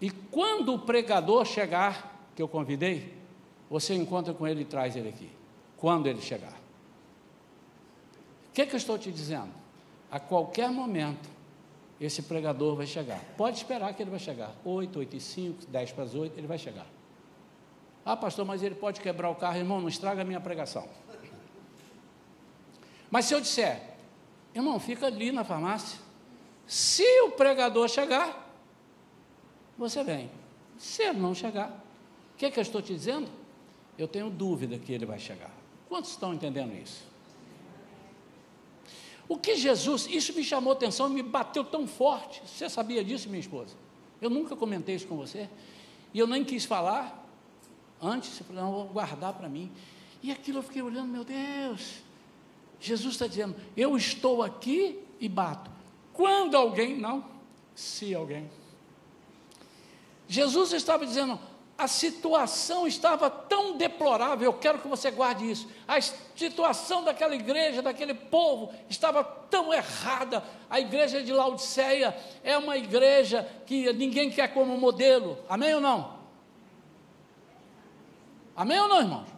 E 0.00 0.10
quando 0.10 0.72
o 0.74 0.78
pregador 0.78 1.44
chegar, 1.44 2.30
que 2.36 2.40
eu 2.40 2.46
convidei, 2.46 3.13
você 3.68 3.94
encontra 3.94 4.32
com 4.34 4.46
ele 4.46 4.62
e 4.62 4.64
traz 4.64 4.96
ele 4.96 5.08
aqui. 5.08 5.30
Quando 5.76 6.06
ele 6.06 6.20
chegar. 6.20 6.52
O 8.48 8.52
que, 8.54 8.66
que 8.66 8.74
eu 8.74 8.78
estou 8.78 8.98
te 8.98 9.10
dizendo? 9.10 9.50
A 10.10 10.20
qualquer 10.20 10.70
momento, 10.70 11.28
esse 12.00 12.22
pregador 12.22 12.76
vai 12.76 12.86
chegar. 12.86 13.20
Pode 13.36 13.56
esperar 13.56 13.92
que 13.94 14.02
ele 14.02 14.10
vai 14.10 14.20
chegar. 14.20 14.54
8, 14.64 14.98
8 14.98 15.16
e 15.16 15.20
5, 15.20 15.66
10 15.66 15.92
para 15.92 16.04
as 16.04 16.14
8, 16.14 16.38
ele 16.38 16.46
vai 16.46 16.58
chegar. 16.58 16.86
Ah, 18.04 18.16
pastor, 18.16 18.44
mas 18.44 18.62
ele 18.62 18.74
pode 18.74 19.00
quebrar 19.00 19.30
o 19.30 19.34
carro, 19.34 19.56
irmão, 19.56 19.80
não 19.80 19.88
estraga 19.88 20.22
a 20.22 20.24
minha 20.24 20.40
pregação. 20.40 20.86
Mas 23.10 23.24
se 23.24 23.34
eu 23.34 23.40
disser, 23.40 23.80
irmão, 24.54 24.78
fica 24.78 25.06
ali 25.06 25.32
na 25.32 25.44
farmácia. 25.44 25.98
Se 26.66 27.04
o 27.22 27.30
pregador 27.30 27.88
chegar, 27.88 28.44
você 29.78 30.02
vem. 30.02 30.30
Se 30.78 31.02
ele 31.02 31.18
não 31.18 31.34
chegar, 31.34 31.68
o 32.34 32.36
que, 32.36 32.46
é 32.46 32.50
que 32.50 32.58
eu 32.58 32.62
estou 32.62 32.82
te 32.82 32.92
dizendo? 32.92 33.28
Eu 33.98 34.08
tenho 34.08 34.30
dúvida 34.30 34.78
que 34.78 34.92
ele 34.92 35.06
vai 35.06 35.18
chegar. 35.18 35.52
Quantos 35.88 36.10
estão 36.10 36.34
entendendo 36.34 36.74
isso? 36.74 37.04
O 39.28 39.38
que 39.38 39.56
Jesus, 39.56 40.06
isso 40.10 40.32
me 40.34 40.44
chamou 40.44 40.72
atenção, 40.72 41.08
me 41.08 41.22
bateu 41.22 41.64
tão 41.64 41.86
forte. 41.86 42.42
Você 42.46 42.68
sabia 42.68 43.02
disso, 43.02 43.28
minha 43.28 43.40
esposa? 43.40 43.74
Eu 44.20 44.28
nunca 44.28 44.54
comentei 44.54 44.94
isso 44.94 45.06
com 45.06 45.16
você. 45.16 45.48
E 46.12 46.18
eu 46.18 46.26
nem 46.26 46.44
quis 46.44 46.64
falar 46.64 47.26
antes. 48.00 48.30
Você 48.30 48.44
falou, 48.44 48.62
não, 48.62 48.72
vou 48.72 48.84
guardar 48.86 49.32
para 49.32 49.48
mim. 49.48 49.70
E 50.22 50.30
aquilo 50.30 50.58
eu 50.58 50.62
fiquei 50.62 50.82
olhando, 50.82 51.08
meu 51.08 51.24
Deus. 51.24 52.02
Jesus 52.80 53.14
está 53.14 53.26
dizendo, 53.26 53.56
eu 53.76 53.96
estou 53.96 54.42
aqui 54.42 54.98
e 55.18 55.28
bato. 55.28 55.70
Quando 56.12 56.56
alguém, 56.56 56.96
não, 56.96 57.24
se 57.74 58.14
alguém. 58.14 58.50
Jesus 60.28 60.72
estava 60.72 61.06
dizendo, 61.06 61.38
a 61.76 61.88
situação 61.88 62.86
estava 62.86 63.28
tão 63.28 63.76
deplorável, 63.76 64.46
eu 64.46 64.52
quero 64.52 64.78
que 64.78 64.86
você 64.86 65.10
guarde 65.10 65.50
isso. 65.50 65.68
A 65.88 66.00
situação 66.00 67.02
daquela 67.02 67.34
igreja, 67.34 67.82
daquele 67.82 68.14
povo, 68.14 68.72
estava 68.88 69.24
tão 69.24 69.72
errada. 69.72 70.42
A 70.70 70.78
igreja 70.78 71.22
de 71.22 71.32
Laodiceia 71.32 72.16
é 72.44 72.56
uma 72.56 72.76
igreja 72.76 73.48
que 73.66 73.92
ninguém 73.92 74.30
quer 74.30 74.54
como 74.54 74.76
modelo. 74.76 75.38
Amém 75.48 75.74
ou 75.74 75.80
não? 75.80 76.18
Amém 78.54 78.78
ou 78.78 78.88
não, 78.88 79.00
irmãos? 79.00 79.28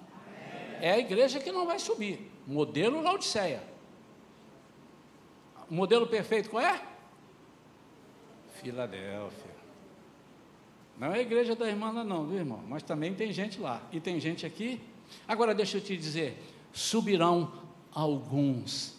É 0.81 0.92
a 0.92 0.99
igreja 0.99 1.40
que 1.40 1.51
não 1.51 1.64
vai 1.64 1.79
subir. 1.79 2.31
Modelo 2.46 3.01
Laodiceia. 3.01 3.62
O 5.70 5.75
modelo 5.75 6.07
perfeito 6.07 6.51
qual 6.51 6.62
é? 6.62 6.81
Filadélfia. 8.61 9.46
Não 10.99 11.09
é 11.09 11.19
a 11.19 11.23
igreja 11.23 11.55
da 11.55 11.69
irmã 11.69 11.93
não, 11.93 12.27
viu 12.27 12.39
irmão? 12.39 12.63
Mas 12.69 12.83
também 12.83 13.15
tem 13.15 13.33
gente 13.33 13.61
lá. 13.61 13.83
E 13.93 14.01
tem 14.01 14.19
gente 14.19 14.47
aqui. 14.47 14.81
Agora 15.29 15.55
deixa 15.55 15.77
eu 15.77 15.81
te 15.81 15.97
dizer: 15.97 16.43
subirão 16.73 17.53
alguns 17.93 18.97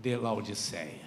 de 0.00 0.16
Laodiceia. 0.16 1.06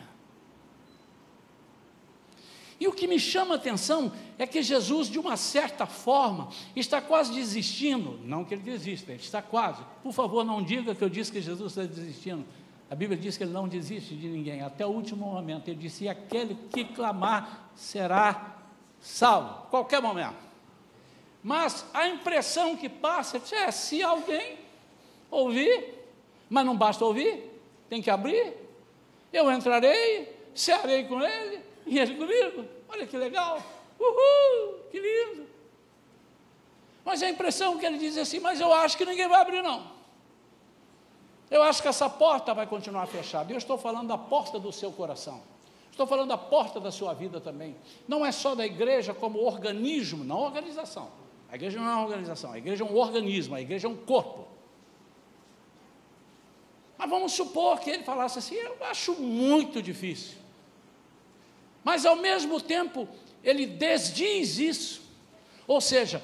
E 2.80 2.88
o 2.88 2.94
que 2.94 3.08
me 3.08 3.20
chama 3.20 3.56
a 3.56 3.58
atenção 3.58 4.12
é 4.38 4.48
que 4.48 4.64
Jesus, 4.64 5.10
de 5.10 5.20
uma 5.20 5.36
certa 5.36 5.86
forma, 5.86 6.48
está 6.74 7.02
quase 7.02 7.34
desistindo. 7.34 8.18
Não 8.24 8.46
que 8.46 8.54
ele 8.54 8.62
desista, 8.62 9.12
ele 9.12 9.22
está 9.22 9.42
quase. 9.42 9.84
Por 10.02 10.14
favor, 10.14 10.46
não 10.46 10.64
diga 10.64 10.96
que 10.96 11.04
eu 11.04 11.10
disse 11.10 11.30
que 11.30 11.42
Jesus 11.42 11.74
está 11.74 11.84
desistindo. 11.84 12.46
A 12.90 12.96
Bíblia 12.96 13.20
diz 13.20 13.38
que 13.38 13.44
ele 13.44 13.52
não 13.52 13.68
desiste 13.68 14.16
de 14.16 14.30
ninguém, 14.30 14.62
até 14.62 14.86
o 14.86 14.90
último 14.90 15.26
momento. 15.26 15.68
Ele 15.68 15.78
disse: 15.78 16.06
e 16.06 16.10
aquele 16.10 16.56
que 16.72 16.86
clamar 16.86 17.70
será 17.76 18.59
salvo, 19.02 19.68
qualquer 19.70 20.02
momento. 20.02 20.50
Mas 21.44 21.86
a 21.94 22.08
impressão 22.08 22.76
que 22.76 22.90
passa 22.90 23.42
é: 23.52 23.72
se 23.72 24.04
alguém 24.04 24.58
ouvir, 25.32 25.96
mas 26.50 26.66
não 26.66 26.76
basta 26.76 27.04
ouvir, 27.06 27.50
tem 27.90 28.02
que 28.02 28.10
abrir, 28.10 28.54
eu 29.32 29.52
entrarei, 29.52 30.36
cearei 30.54 31.06
com 31.06 31.22
ele, 31.22 31.64
e 31.86 31.98
ele 31.98 32.16
comigo. 32.16 32.66
Olha 32.90 33.06
que 33.06 33.18
legal, 33.18 33.62
uhul, 34.00 34.80
que 34.92 35.00
lindo. 35.00 35.48
Mas 37.06 37.24
a 37.24 37.30
impressão 37.30 37.78
que 37.78 37.86
ele 37.86 37.98
diz 37.98 38.18
é 38.18 38.22
assim: 38.22 38.40
mas 38.40 38.60
eu 38.60 38.74
acho 38.74 38.98
que 38.98 39.06
ninguém 39.06 39.28
vai 39.28 39.42
abrir, 39.42 39.62
não. 39.62 40.00
Eu 41.50 41.64
acho 41.64 41.82
que 41.82 41.88
essa 41.88 42.08
porta 42.08 42.54
vai 42.54 42.68
continuar 42.68 43.08
fechada. 43.08 43.52
Eu 43.52 43.58
estou 43.58 43.78
falando 43.78 44.08
da 44.08 44.18
porta 44.18 44.60
do 44.60 44.72
seu 44.72 44.92
coração. 44.92 45.42
Estou 46.00 46.08
falando 46.08 46.30
da 46.30 46.38
porta 46.38 46.80
da 46.80 46.94
sua 46.94 47.14
vida 47.14 47.42
também. 47.42 47.76
Não 48.08 48.26
é 48.26 48.32
só 48.32 48.56
da 48.56 48.66
igreja 48.66 49.14
como 49.14 49.38
organismo, 49.40 50.24
não 50.24 50.38
organização. 50.38 51.12
A 51.52 51.56
igreja 51.56 51.78
não 51.78 51.90
é 51.90 51.94
uma 51.94 52.06
organização, 52.06 52.54
a 52.54 52.58
igreja 52.58 52.86
é 52.86 52.88
um 52.88 52.96
organismo, 52.96 53.54
a 53.54 53.60
igreja 53.60 53.86
é 53.86 53.90
um 53.90 53.98
corpo. 53.98 54.48
Mas 56.98 57.10
vamos 57.10 57.34
supor 57.34 57.82
que 57.82 57.90
ele 57.90 58.04
falasse 58.04 58.40
assim: 58.40 58.56
eu 58.56 58.78
acho 58.86 59.14
muito 59.16 59.82
difícil. 59.82 60.38
Mas 61.84 62.06
ao 62.06 62.16
mesmo 62.16 62.62
tempo, 62.62 63.06
ele 63.44 63.66
desdiz 63.66 64.58
isso. 64.58 65.02
Ou 65.68 65.82
seja, 65.82 66.24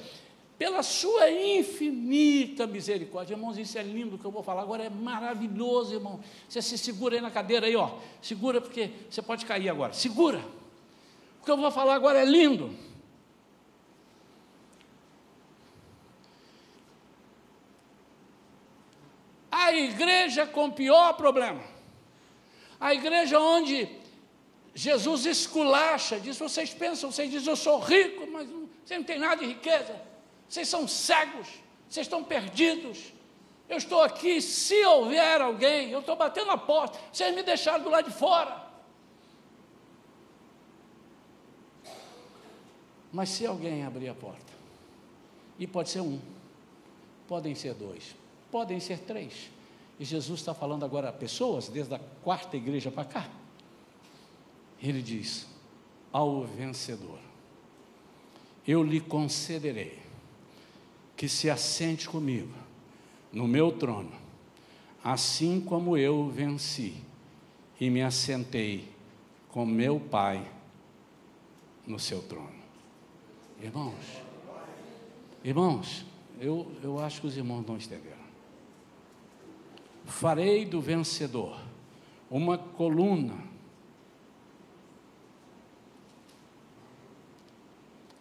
pela 0.58 0.82
sua 0.82 1.30
infinita 1.30 2.66
misericórdia. 2.66 3.34
Irmãos, 3.34 3.58
isso 3.58 3.78
é 3.78 3.82
lindo 3.82 4.18
que 4.18 4.24
eu 4.24 4.30
vou 4.30 4.42
falar 4.42 4.62
agora, 4.62 4.84
é 4.84 4.90
maravilhoso, 4.90 5.94
irmão. 5.94 6.20
Você 6.48 6.62
se 6.62 6.78
segura 6.78 7.16
aí 7.16 7.20
na 7.20 7.30
cadeira 7.30 7.66
aí, 7.66 7.76
ó. 7.76 7.98
Segura 8.22 8.60
porque 8.60 8.90
você 9.10 9.20
pode 9.20 9.44
cair 9.44 9.68
agora. 9.68 9.92
Segura. 9.92 10.40
O 11.40 11.44
que 11.44 11.50
eu 11.50 11.56
vou 11.56 11.70
falar 11.70 11.94
agora 11.94 12.20
é 12.20 12.24
lindo. 12.24 12.74
A 19.50 19.72
igreja 19.72 20.46
com 20.46 20.70
pior 20.70 21.14
problema. 21.14 21.62
A 22.80 22.94
igreja 22.94 23.38
onde 23.38 23.88
Jesus 24.74 25.26
esculacha, 25.26 26.18
diz: 26.18 26.38
vocês 26.38 26.72
pensam, 26.72 27.10
vocês 27.10 27.30
dizem, 27.30 27.48
eu 27.48 27.56
sou 27.56 27.78
rico, 27.78 28.26
mas 28.30 28.48
você 28.84 28.96
não 28.96 29.04
tem 29.04 29.18
nada 29.18 29.36
de 29.36 29.46
riqueza. 29.46 30.15
Vocês 30.48 30.68
são 30.68 30.86
cegos, 30.86 31.48
vocês 31.88 32.06
estão 32.06 32.22
perdidos. 32.22 33.12
Eu 33.68 33.78
estou 33.78 34.00
aqui, 34.00 34.40
se 34.40 34.84
houver 34.84 35.40
alguém, 35.40 35.90
eu 35.90 36.00
estou 36.00 36.14
batendo 36.14 36.50
a 36.50 36.58
porta, 36.58 36.98
vocês 37.12 37.34
me 37.34 37.42
deixaram 37.42 37.82
do 37.82 37.90
lado 37.90 38.10
de 38.10 38.16
fora. 38.16 38.64
Mas 43.12 43.30
se 43.30 43.46
alguém 43.46 43.84
abrir 43.84 44.08
a 44.08 44.14
porta, 44.14 44.52
e 45.58 45.66
pode 45.66 45.88
ser 45.88 46.00
um, 46.00 46.20
podem 47.26 47.54
ser 47.54 47.74
dois, 47.74 48.14
podem 48.52 48.78
ser 48.78 49.00
três, 49.00 49.50
e 49.98 50.04
Jesus 50.04 50.40
está 50.40 50.54
falando 50.54 50.84
agora 50.84 51.08
a 51.08 51.12
pessoas, 51.12 51.68
desde 51.68 51.94
a 51.94 52.00
quarta 52.22 52.56
igreja 52.56 52.90
para 52.90 53.04
cá, 53.04 53.28
ele 54.80 55.02
diz: 55.02 55.46
ao 56.12 56.42
vencedor, 56.44 57.18
eu 58.66 58.82
lhe 58.82 59.00
concederei 59.00 60.05
que 61.16 61.28
se 61.28 61.48
assente 61.48 62.08
comigo 62.08 62.52
no 63.32 63.48
meu 63.48 63.72
trono, 63.72 64.12
assim 65.02 65.60
como 65.60 65.96
eu 65.96 66.28
venci 66.28 66.94
e 67.80 67.88
me 67.88 68.02
assentei 68.02 68.88
com 69.48 69.64
meu 69.64 69.98
Pai 69.98 70.46
no 71.86 71.98
seu 71.98 72.22
trono. 72.22 72.56
Irmãos, 73.60 74.22
irmãos, 75.42 76.06
eu, 76.38 76.70
eu 76.82 76.98
acho 76.98 77.22
que 77.22 77.26
os 77.26 77.36
irmãos 77.36 77.64
não 77.66 77.76
entenderam. 77.76 78.26
Farei 80.04 80.64
do 80.64 80.80
vencedor 80.80 81.58
uma 82.30 82.58
coluna 82.58 83.45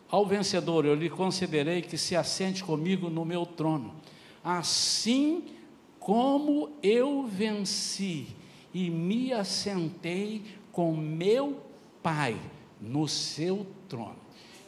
Ao 0.09 0.25
vencedor 0.25 0.85
eu 0.85 0.95
lhe 0.95 1.09
concederei 1.09 1.81
que 1.81 1.97
se 1.97 2.15
assente 2.15 2.63
comigo 2.63 3.09
no 3.09 3.25
meu 3.25 3.45
trono, 3.45 3.95
assim 4.43 5.43
como 5.99 6.69
eu 6.83 7.23
venci 7.23 8.27
e 8.73 8.89
me 8.89 9.33
assentei 9.33 10.43
com 10.71 10.95
meu 10.95 11.61
Pai 12.03 12.39
no 12.79 13.07
seu 13.07 13.65
trono. 13.89 14.17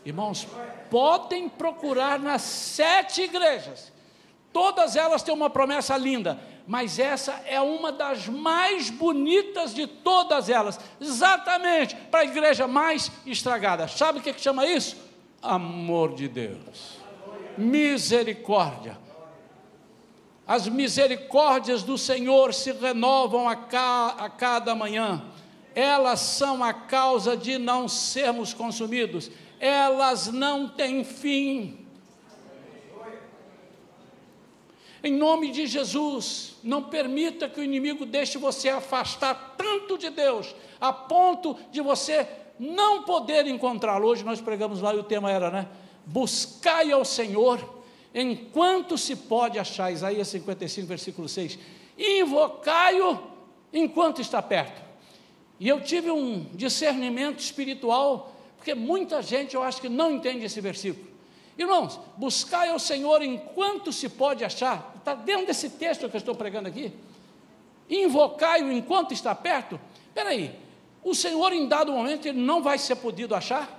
Irmãos, 0.04 0.48
podem 0.90 1.48
procurar 1.48 2.18
nas 2.18 2.42
sete 2.42 3.22
igrejas, 3.22 3.94
todas 4.52 4.96
elas 4.96 5.22
têm 5.22 5.36
uma 5.36 5.50
promessa 5.50 5.96
linda, 5.98 6.40
mas 6.66 6.98
essa 6.98 7.34
é 7.46 7.62
uma 7.62 7.92
das 7.92 8.28
mais 8.28 8.90
bonitas 8.90 9.72
de 9.76 9.86
todas 9.86 10.50
elas, 10.50 10.80
exatamente 11.00 11.96
para 12.10 12.22
a 12.22 12.26
igreja 12.26 12.68
mais 12.68 13.12
estragada. 13.26 13.88
Sabe 13.88 14.18
o 14.18 14.22
que, 14.22 14.34
que 14.34 14.42
chama 14.42 14.66
isso? 14.66 15.07
Amor 15.42 16.16
de 16.16 16.28
Deus, 16.28 16.98
misericórdia. 17.58 18.98
As 20.48 20.68
misericórdias 20.68 21.84
do 21.84 21.98
Senhor 21.98 22.54
se 22.54 22.72
renovam 22.72 23.50
a, 23.50 23.56
ca, 23.56 24.16
a 24.18 24.30
cada 24.30 24.74
manhã, 24.74 25.24
elas 25.76 26.22
são 26.22 26.64
a 26.64 26.74
causa 26.74 27.36
de 27.36 27.58
não 27.58 27.88
sermos 27.88 28.54
consumidos, 28.54 29.30
elas 29.60 30.28
não 30.28 30.70
têm 30.70 31.04
fim. 31.04 31.86
Em 35.04 35.14
nome 35.14 35.52
de 35.52 35.68
Jesus, 35.68 36.56
não 36.64 36.84
permita 36.84 37.48
que 37.48 37.60
o 37.60 37.64
inimigo 37.64 38.06
deixe 38.06 38.38
você 38.38 38.70
afastar 38.70 39.56
tanto 39.58 39.98
de 39.98 40.10
Deus, 40.10 40.56
a 40.82 40.92
ponto 40.92 41.56
de 41.72 41.82
você 41.82 42.28
não 42.60 43.03
poder 43.03 43.45
encontrá-lo. 43.47 44.08
Hoje 44.08 44.24
nós 44.24 44.41
pregamos 44.41 44.82
lá 44.82 44.93
e 44.93 44.97
o 44.97 45.03
tema 45.03 45.32
era, 45.32 45.49
né? 45.49 45.68
Buscai 46.05 46.91
ao 46.91 47.03
Senhor 47.05 47.78
enquanto 48.14 48.97
se 48.97 49.16
pode 49.16 49.60
achar. 49.60 49.91
Isaías 49.91 50.28
55, 50.28 50.88
versículo 50.88 51.30
6. 51.30 51.60
Invocai-o 51.97 53.20
enquanto 53.74 54.22
está 54.22 54.41
perto. 54.41 54.82
E 55.60 55.68
eu 55.68 55.82
tive 55.82 56.12
um 56.12 56.45
discernimento 56.53 57.39
espiritual, 57.39 58.34
porque 58.55 58.76
muita 58.76 59.22
gente 59.22 59.55
eu 59.55 59.64
acho 59.64 59.82
que 59.82 59.89
não 59.89 60.12
entende 60.12 60.45
esse 60.45 60.62
versículo. 60.62 61.08
Irmãos, 61.58 61.99
buscai 62.16 62.70
ao 62.70 62.78
Senhor 62.78 63.24
enquanto 63.24 63.91
se 63.91 64.08
pode 64.08 64.43
achar, 64.43 64.93
está 64.97 65.16
dentro 65.16 65.47
desse 65.47 65.72
texto 65.72 66.08
que 66.08 66.16
eu 66.16 66.20
estou 66.20 66.36
pregando 66.36 66.68
aqui. 66.68 66.93
Invocai-o 67.89 68.72
enquanto 68.72 69.14
está 69.14 69.34
perto. 69.34 69.80
Espera 70.10 70.30
aí, 70.30 70.55
o 71.04 71.16
Senhor, 71.16 71.54
em 71.54 71.68
dado 71.68 71.91
momento, 71.91 72.28
ele 72.28 72.39
não 72.39 72.62
vai 72.62 72.78
ser 72.78 72.95
podido 72.98 73.34
achar. 73.36 73.78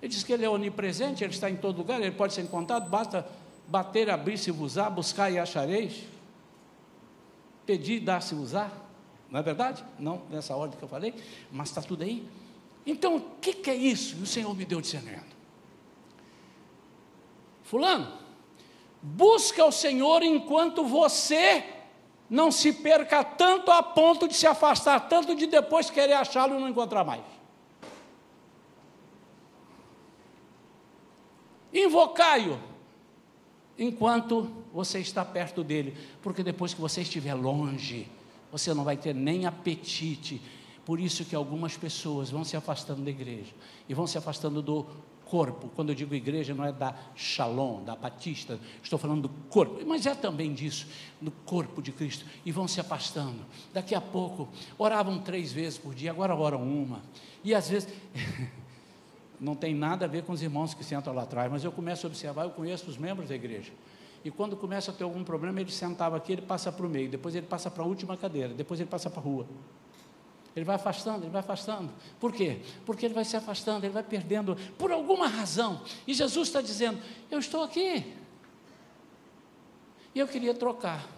Ele 0.00 0.10
diz 0.10 0.22
que 0.22 0.32
ele 0.32 0.44
é 0.44 0.48
onipresente, 0.48 1.22
ele 1.22 1.32
está 1.32 1.50
em 1.50 1.56
todo 1.56 1.78
lugar, 1.78 2.00
ele 2.00 2.10
pode 2.10 2.32
ser 2.32 2.42
encontrado, 2.42 2.88
basta 2.88 3.26
bater, 3.68 4.10
abrir, 4.10 4.38
se 4.38 4.50
usar, 4.50 4.90
buscar 4.90 5.30
e 5.30 5.38
achareis. 5.38 6.04
Pedir, 7.66 8.00
dar, 8.00 8.20
se 8.20 8.34
usar. 8.34 8.72
Não 9.30 9.38
é 9.38 9.42
verdade? 9.42 9.84
Não 9.98 10.22
nessa 10.28 10.56
ordem 10.56 10.76
que 10.76 10.84
eu 10.84 10.88
falei, 10.88 11.14
mas 11.52 11.68
está 11.68 11.80
tudo 11.80 12.02
aí. 12.02 12.26
Então, 12.84 13.16
o 13.16 13.20
que, 13.40 13.52
que 13.52 13.70
é 13.70 13.74
isso? 13.74 14.16
E 14.18 14.22
o 14.22 14.26
Senhor 14.26 14.54
me 14.56 14.64
deu 14.64 14.80
discernimento. 14.80 15.36
Fulano, 17.62 18.12
busca 19.00 19.64
o 19.64 19.70
Senhor 19.70 20.22
enquanto 20.22 20.84
você 20.84 21.64
não 22.30 22.52
se 22.52 22.72
perca 22.72 23.24
tanto 23.24 23.72
a 23.72 23.82
ponto 23.82 24.28
de 24.28 24.34
se 24.34 24.46
afastar 24.46 25.08
tanto 25.08 25.34
de 25.34 25.48
depois 25.48 25.90
querer 25.90 26.12
achá-lo 26.12 26.56
e 26.56 26.60
não 26.60 26.68
encontrar 26.68 27.02
mais. 27.04 27.22
Invocai-o 31.72 32.58
enquanto 33.76 34.48
você 34.72 35.00
está 35.00 35.24
perto 35.24 35.64
dele, 35.64 35.96
porque 36.22 36.42
depois 36.42 36.72
que 36.72 36.80
você 36.80 37.00
estiver 37.00 37.34
longe, 37.34 38.08
você 38.52 38.72
não 38.72 38.84
vai 38.84 38.96
ter 38.96 39.14
nem 39.14 39.46
apetite. 39.46 40.40
Por 40.84 41.00
isso 41.00 41.24
que 41.24 41.34
algumas 41.34 41.76
pessoas 41.76 42.30
vão 42.30 42.44
se 42.44 42.56
afastando 42.56 43.02
da 43.02 43.10
igreja 43.10 43.52
e 43.88 43.94
vão 43.94 44.06
se 44.06 44.18
afastando 44.18 44.62
do 44.62 44.86
corpo. 45.30 45.70
Quando 45.76 45.90
eu 45.90 45.94
digo 45.94 46.14
igreja, 46.14 46.52
não 46.52 46.64
é 46.64 46.72
da 46.72 46.94
Shalom, 47.14 47.84
da 47.84 47.94
Batista, 47.94 48.58
estou 48.82 48.98
falando 48.98 49.22
do 49.22 49.28
corpo, 49.48 49.80
mas 49.86 50.04
é 50.04 50.14
também 50.14 50.52
disso, 50.52 50.88
do 51.20 51.30
corpo 51.30 51.80
de 51.80 51.92
Cristo. 51.92 52.26
E 52.44 52.50
vão 52.50 52.66
se 52.66 52.80
afastando. 52.80 53.38
Daqui 53.72 53.94
a 53.94 54.00
pouco, 54.00 54.48
oravam 54.76 55.20
três 55.20 55.52
vezes 55.52 55.78
por 55.78 55.94
dia, 55.94 56.10
agora 56.10 56.34
oram 56.34 56.62
uma. 56.62 57.00
E 57.44 57.54
às 57.54 57.70
vezes. 57.70 57.88
não 59.40 59.54
tem 59.54 59.74
nada 59.74 60.04
a 60.04 60.08
ver 60.08 60.22
com 60.22 60.34
os 60.34 60.42
irmãos 60.42 60.74
que 60.74 60.84
sentam 60.84 61.14
lá 61.14 61.22
atrás, 61.22 61.50
mas 61.50 61.64
eu 61.64 61.72
começo 61.72 62.06
a 62.06 62.08
observar, 62.08 62.44
eu 62.44 62.50
conheço 62.50 62.90
os 62.90 62.98
membros 62.98 63.30
da 63.30 63.34
igreja. 63.34 63.72
E 64.22 64.30
quando 64.30 64.54
começa 64.54 64.90
a 64.90 64.94
ter 64.94 65.02
algum 65.02 65.24
problema, 65.24 65.62
ele 65.62 65.72
sentava 65.72 66.18
aqui, 66.18 66.32
ele 66.32 66.42
passa 66.42 66.70
para 66.70 66.84
o 66.84 66.88
meio, 66.90 67.08
depois 67.08 67.34
ele 67.34 67.46
passa 67.46 67.70
para 67.70 67.82
a 67.82 67.86
última 67.86 68.18
cadeira, 68.18 68.52
depois 68.52 68.78
ele 68.78 68.90
passa 68.90 69.08
para 69.08 69.20
a 69.20 69.24
rua. 69.24 69.46
Ele 70.54 70.64
vai 70.64 70.76
afastando, 70.76 71.24
ele 71.24 71.30
vai 71.30 71.40
afastando. 71.40 71.90
Por 72.18 72.32
quê? 72.32 72.60
Porque 72.84 73.06
ele 73.06 73.14
vai 73.14 73.24
se 73.24 73.36
afastando, 73.36 73.86
ele 73.86 73.92
vai 73.92 74.02
perdendo 74.02 74.56
por 74.76 74.90
alguma 74.90 75.28
razão. 75.28 75.82
E 76.06 76.12
Jesus 76.12 76.48
está 76.48 76.60
dizendo: 76.60 77.00
Eu 77.30 77.38
estou 77.38 77.62
aqui. 77.62 78.04
E 80.14 80.18
eu 80.18 80.26
queria 80.26 80.54
trocar. 80.54 81.08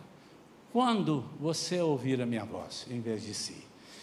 Quando 0.71 1.25
você 1.39 1.81
ouvir 1.81 2.21
a 2.21 2.27
minha 2.27 2.45
voz, 2.45 2.87
em 2.91 3.01
vez 3.01 3.23
de 3.23 3.35
si, 3.35 3.63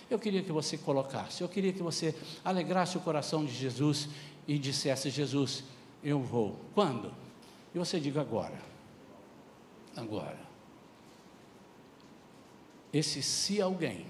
eu 0.09 0.19
queria 0.19 0.43
que 0.43 0.51
você 0.51 0.77
colocasse, 0.77 1.41
eu 1.41 1.49
queria 1.49 1.73
que 1.73 1.81
você 1.81 2.15
alegrasse 2.43 2.97
o 2.97 3.01
coração 3.01 3.45
de 3.45 3.53
Jesus 3.53 4.09
e 4.47 4.57
dissesse: 4.57 5.11
Jesus, 5.11 5.63
eu 6.03 6.19
vou. 6.19 6.59
Quando? 6.73 7.13
E 7.73 7.77
você 7.77 7.99
diga 7.99 8.21
agora. 8.21 8.59
Agora. 9.95 10.39
Esse 12.91 13.21
se 13.21 13.61
alguém 13.61 14.07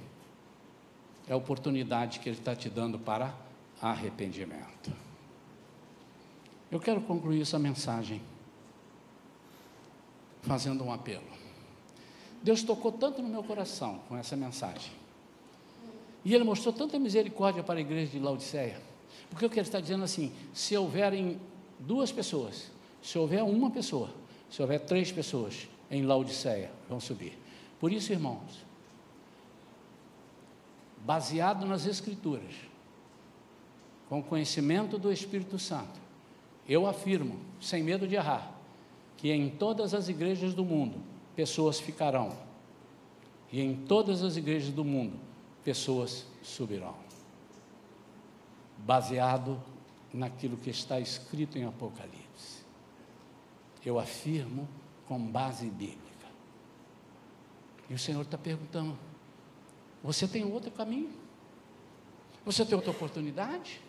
é 1.30 1.34
a 1.34 1.38
oportunidade 1.38 2.20
que 2.20 2.28
Ele 2.28 2.40
está 2.40 2.56
te 2.56 2.68
dando 2.70 2.98
para 2.98 3.34
arrependimento. 3.80 4.92
Eu 6.72 6.80
quero 6.80 7.00
concluir 7.02 7.42
essa 7.42 7.60
mensagem 7.60 8.20
fazendo 10.42 10.84
um 10.84 10.92
apelo. 10.92 11.24
Deus 12.42 12.64
tocou 12.64 12.92
tanto 12.92 13.22
no 13.22 13.30
meu 13.30 13.44
coração 13.44 14.00
com 14.10 14.18
essa 14.18 14.36
mensagem. 14.36 14.92
E 16.26 16.34
Ele 16.34 16.44
mostrou 16.44 16.74
tanta 16.74 16.98
misericórdia 16.98 17.62
para 17.62 17.78
a 17.78 17.82
igreja 17.82 18.12
de 18.12 18.20
Laodiceia. 18.20 18.82
Porque 19.30 19.46
o 19.46 19.50
que 19.50 19.60
Ele 19.60 19.68
está 19.68 19.80
dizendo 19.80 20.04
assim: 20.04 20.32
se 20.54 20.76
houverem 20.76 21.40
duas 21.80 22.12
pessoas, 22.12 22.72
se 23.04 23.20
houver 23.20 23.44
uma 23.44 23.70
pessoa, 23.70 24.10
se 24.50 24.62
houver 24.62 24.80
três 24.80 25.12
pessoas 25.12 25.68
em 25.92 26.04
Laodiceia, 26.04 26.72
vão 26.90 27.00
subir. 27.00 27.38
Por 27.80 27.92
isso, 27.92 28.12
irmãos, 28.12 28.69
baseado 31.06 31.66
nas 31.66 31.86
Escrituras, 31.86 32.54
com 34.08 34.22
conhecimento 34.24 34.98
do 34.98 35.12
Espírito 35.12 35.60
Santo, 35.60 36.00
eu 36.68 36.86
afirmo, 36.88 37.40
sem 37.60 37.84
medo 37.84 38.08
de 38.08 38.16
errar, 38.16 38.52
que 39.18 39.32
em 39.32 39.50
todas 39.50 39.94
as 39.94 40.08
igrejas 40.08 40.54
do 40.54 40.64
mundo 40.64 41.02
pessoas 41.36 41.80
ficarão, 41.80 42.36
e 43.52 43.62
em 43.62 43.76
todas 43.76 44.24
as 44.24 44.38
igrejas 44.38 44.72
do 44.72 44.86
mundo 44.86 45.20
pessoas 45.64 46.26
subirão. 46.42 46.96
Baseado 48.78 49.62
naquilo 50.14 50.58
que 50.58 50.70
está 50.70 51.00
escrito 51.00 51.58
em 51.58 51.66
Apocalipse. 51.66 52.64
Eu 53.86 54.00
afirmo 54.00 54.68
com 55.08 55.20
base 55.20 55.68
bíblica. 55.68 56.28
E 57.90 57.94
o 57.94 58.00
Senhor 58.00 58.22
está 58.22 58.38
perguntando: 58.38 58.98
você 60.04 60.28
tem 60.28 60.44
outro 60.44 60.72
caminho. 60.72 61.10
Você 62.46 62.66
tem 62.66 62.76
outra 62.76 62.92
oportunidade. 62.92 63.82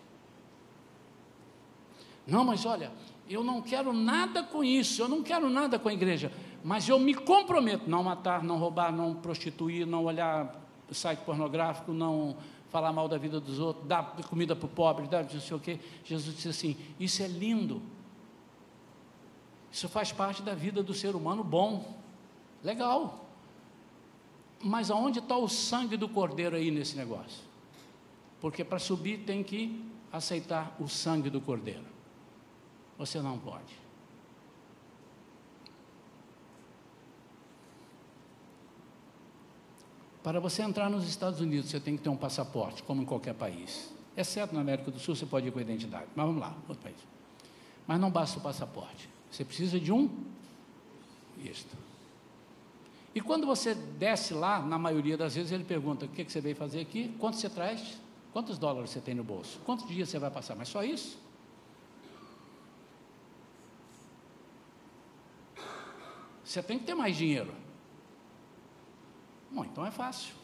Não, 2.26 2.44
mas 2.44 2.66
olha, 2.66 2.92
eu 3.28 3.42
não 3.42 3.62
quero 3.62 3.92
nada 3.92 4.42
com 4.42 4.62
isso, 4.62 5.00
eu 5.00 5.08
não 5.08 5.22
quero 5.22 5.48
nada 5.48 5.78
com 5.78 5.88
a 5.88 5.92
igreja, 5.92 6.32
mas 6.62 6.88
eu 6.88 6.98
me 6.98 7.14
comprometo 7.14 7.88
não 7.88 8.02
matar, 8.02 8.42
não 8.42 8.58
roubar, 8.58 8.92
não 8.92 9.14
prostituir, 9.14 9.86
não 9.86 10.04
olhar 10.04 10.61
site 10.92 11.20
pornográfico, 11.20 11.92
não 11.92 12.36
falar 12.68 12.92
mal 12.92 13.08
da 13.08 13.18
vida 13.18 13.40
dos 13.40 13.58
outros, 13.58 13.86
dar 13.86 14.16
comida 14.28 14.54
para 14.54 14.66
o 14.66 14.68
pobre, 14.68 15.06
dar 15.06 15.22
não 15.22 15.40
sei 15.40 15.56
o 15.56 15.61
quê. 15.61 15.78
Jesus 16.04 16.34
disse 16.34 16.48
assim: 16.48 16.76
Isso 16.98 17.22
é 17.22 17.28
lindo. 17.28 17.82
Isso 19.72 19.88
faz 19.88 20.12
parte 20.12 20.42
da 20.42 20.54
vida 20.54 20.82
do 20.82 20.92
ser 20.92 21.14
humano 21.14 21.44
bom. 21.44 21.96
Legal. 22.62 23.30
Mas 24.62 24.90
aonde 24.90 25.20
está 25.20 25.36
o 25.36 25.48
sangue 25.48 25.96
do 25.96 26.08
cordeiro 26.08 26.56
aí 26.56 26.70
nesse 26.70 26.96
negócio? 26.96 27.42
Porque 28.40 28.62
para 28.62 28.78
subir 28.78 29.24
tem 29.24 29.42
que 29.42 29.84
aceitar 30.12 30.76
o 30.78 30.88
sangue 30.88 31.30
do 31.30 31.40
cordeiro. 31.40 31.84
Você 32.98 33.20
não 33.20 33.38
pode. 33.38 33.80
Para 40.22 40.38
você 40.38 40.62
entrar 40.62 40.90
nos 40.90 41.08
Estados 41.08 41.40
Unidos, 41.40 41.70
você 41.70 41.80
tem 41.80 41.96
que 41.96 42.02
ter 42.02 42.11
um 42.11 42.16
passaporte, 42.16 42.82
como 42.82 43.00
em 43.00 43.06
qualquer 43.06 43.34
país. 43.34 43.90
Exceto 44.14 44.54
na 44.54 44.61
América 44.61 44.90
do 44.90 44.98
Sul, 44.98 45.16
você 45.16 45.24
pode 45.24 45.48
ir 45.48 45.50
com 45.50 45.58
a 45.58 45.62
identidade. 45.62 46.06
Mas 46.14 46.26
vamos 46.26 46.40
lá, 46.40 46.54
outro 46.68 46.82
país. 46.82 46.98
Mas 47.86 47.98
não 47.98 48.11
basta 48.11 48.38
o 48.38 48.42
passaporte. 48.42 49.08
Você 49.30 49.44
precisa 49.44 49.80
de 49.80 49.90
um 49.90 50.11
visto. 51.38 51.74
E 53.14 53.20
quando 53.20 53.46
você 53.46 53.74
desce 53.74 54.32
lá, 54.32 54.61
na 54.61 54.78
maioria 54.78 55.16
das 55.16 55.34
vezes, 55.34 55.50
ele 55.50 55.64
pergunta: 55.64 56.06
o 56.06 56.08
que, 56.08 56.24
que 56.24 56.30
você 56.30 56.40
veio 56.40 56.54
fazer 56.54 56.80
aqui? 56.80 57.14
Quanto 57.18 57.36
você 57.36 57.48
traz? 57.48 57.98
Quantos 58.32 58.58
dólares 58.58 58.90
você 58.90 59.00
tem 59.00 59.14
no 59.14 59.24
bolso? 59.24 59.58
Quantos 59.64 59.88
dias 59.88 60.08
você 60.08 60.18
vai 60.18 60.30
passar? 60.30 60.54
Mas 60.54 60.68
só 60.68 60.84
isso? 60.84 61.18
Você 66.44 66.62
tem 66.62 66.78
que 66.78 66.84
ter 66.84 66.94
mais 66.94 67.16
dinheiro. 67.16 67.52
Bom, 69.50 69.64
então 69.64 69.84
é 69.84 69.90
fácil. 69.90 70.34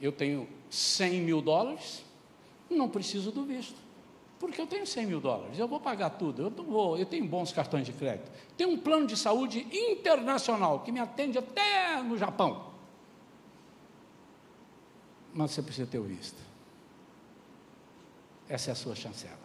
Eu 0.00 0.12
tenho 0.12 0.48
100 0.70 1.20
mil 1.20 1.40
dólares, 1.40 2.04
não 2.68 2.88
preciso 2.88 3.30
do 3.30 3.44
visto. 3.44 3.83
Porque 4.44 4.60
eu 4.60 4.66
tenho 4.66 4.86
100 4.86 5.06
mil 5.06 5.20
dólares, 5.22 5.58
eu 5.58 5.66
vou 5.66 5.80
pagar 5.80 6.10
tudo, 6.10 6.42
eu, 6.42 6.50
vou, 6.50 6.98
eu 6.98 7.06
tenho 7.06 7.24
bons 7.24 7.50
cartões 7.50 7.86
de 7.86 7.94
crédito. 7.94 8.30
Tenho 8.58 8.68
um 8.72 8.78
plano 8.78 9.06
de 9.06 9.16
saúde 9.16 9.66
internacional 9.72 10.80
que 10.80 10.92
me 10.92 11.00
atende 11.00 11.38
até 11.38 12.02
no 12.02 12.18
Japão. 12.18 12.72
Mas 15.32 15.50
você 15.50 15.62
precisa 15.62 15.86
ter 15.86 15.98
o 15.98 16.02
visto. 16.02 16.36
Essa 18.46 18.70
é 18.70 18.72
a 18.72 18.74
sua 18.74 18.94
chancela. 18.94 19.38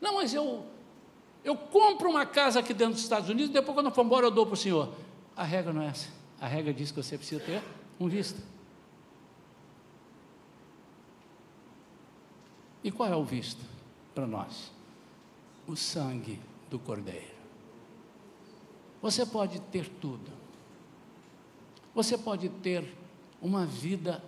Não, 0.00 0.14
mas 0.14 0.32
eu, 0.32 0.64
eu 1.44 1.54
compro 1.54 2.08
uma 2.08 2.24
casa 2.24 2.60
aqui 2.60 2.72
dentro 2.72 2.94
dos 2.94 3.02
Estados 3.02 3.28
Unidos, 3.28 3.52
depois 3.52 3.74
quando 3.74 3.86
eu 3.86 3.92
for 3.92 4.02
embora 4.02 4.24
eu 4.24 4.30
dou 4.30 4.46
para 4.46 4.54
o 4.54 4.56
senhor. 4.56 4.94
A 5.36 5.44
regra 5.44 5.74
não 5.74 5.82
é 5.82 5.88
essa. 5.88 6.08
A 6.40 6.46
regra 6.46 6.72
diz 6.72 6.90
que 6.90 6.96
você 6.96 7.18
precisa 7.18 7.44
ter 7.44 7.62
um 8.00 8.08
visto. 8.08 8.40
E 12.82 12.90
qual 12.90 13.06
é 13.06 13.14
o 13.14 13.22
visto 13.22 13.79
para 14.14 14.26
nós? 14.26 14.72
O 15.66 15.76
sangue 15.76 16.40
do 16.68 16.78
Cordeiro. 16.78 17.40
Você 19.02 19.24
pode 19.24 19.60
ter 19.60 19.88
tudo. 19.88 20.30
Você 21.94 22.16
pode 22.16 22.48
ter 22.48 22.84
uma 23.40 23.64
vida 23.64 24.22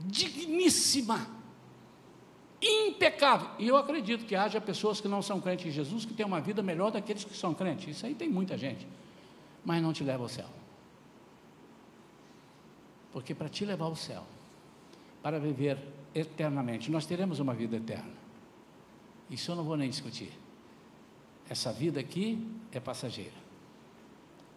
digníssima, 0.00 1.26
impecável. 2.60 3.50
E 3.58 3.68
eu 3.68 3.76
acredito 3.76 4.26
que 4.26 4.34
haja 4.34 4.60
pessoas 4.60 5.00
que 5.00 5.08
não 5.08 5.22
são 5.22 5.40
crentes 5.40 5.66
em 5.66 5.70
Jesus 5.70 6.04
que 6.04 6.14
têm 6.14 6.26
uma 6.26 6.40
vida 6.40 6.62
melhor 6.62 6.90
daqueles 6.90 7.24
que 7.24 7.36
são 7.36 7.54
crentes. 7.54 7.96
Isso 7.96 8.06
aí 8.06 8.14
tem 8.14 8.28
muita 8.28 8.56
gente. 8.56 8.86
Mas 9.64 9.82
não 9.82 9.92
te 9.92 10.02
leva 10.02 10.22
ao 10.22 10.28
céu. 10.28 10.48
Porque 13.12 13.34
para 13.34 13.48
te 13.48 13.64
levar 13.64 13.86
ao 13.86 13.96
céu, 13.96 14.24
para 15.22 15.38
viver 15.38 15.78
eternamente, 16.14 16.90
nós 16.90 17.06
teremos 17.06 17.38
uma 17.38 17.54
vida 17.54 17.76
eterna. 17.76 18.12
Isso 19.30 19.50
eu 19.50 19.56
não 19.56 19.64
vou 19.64 19.76
nem 19.76 19.88
discutir. 19.88 20.32
Essa 21.48 21.72
vida 21.72 22.00
aqui 22.00 22.46
é 22.72 22.80
passageira. 22.80 23.34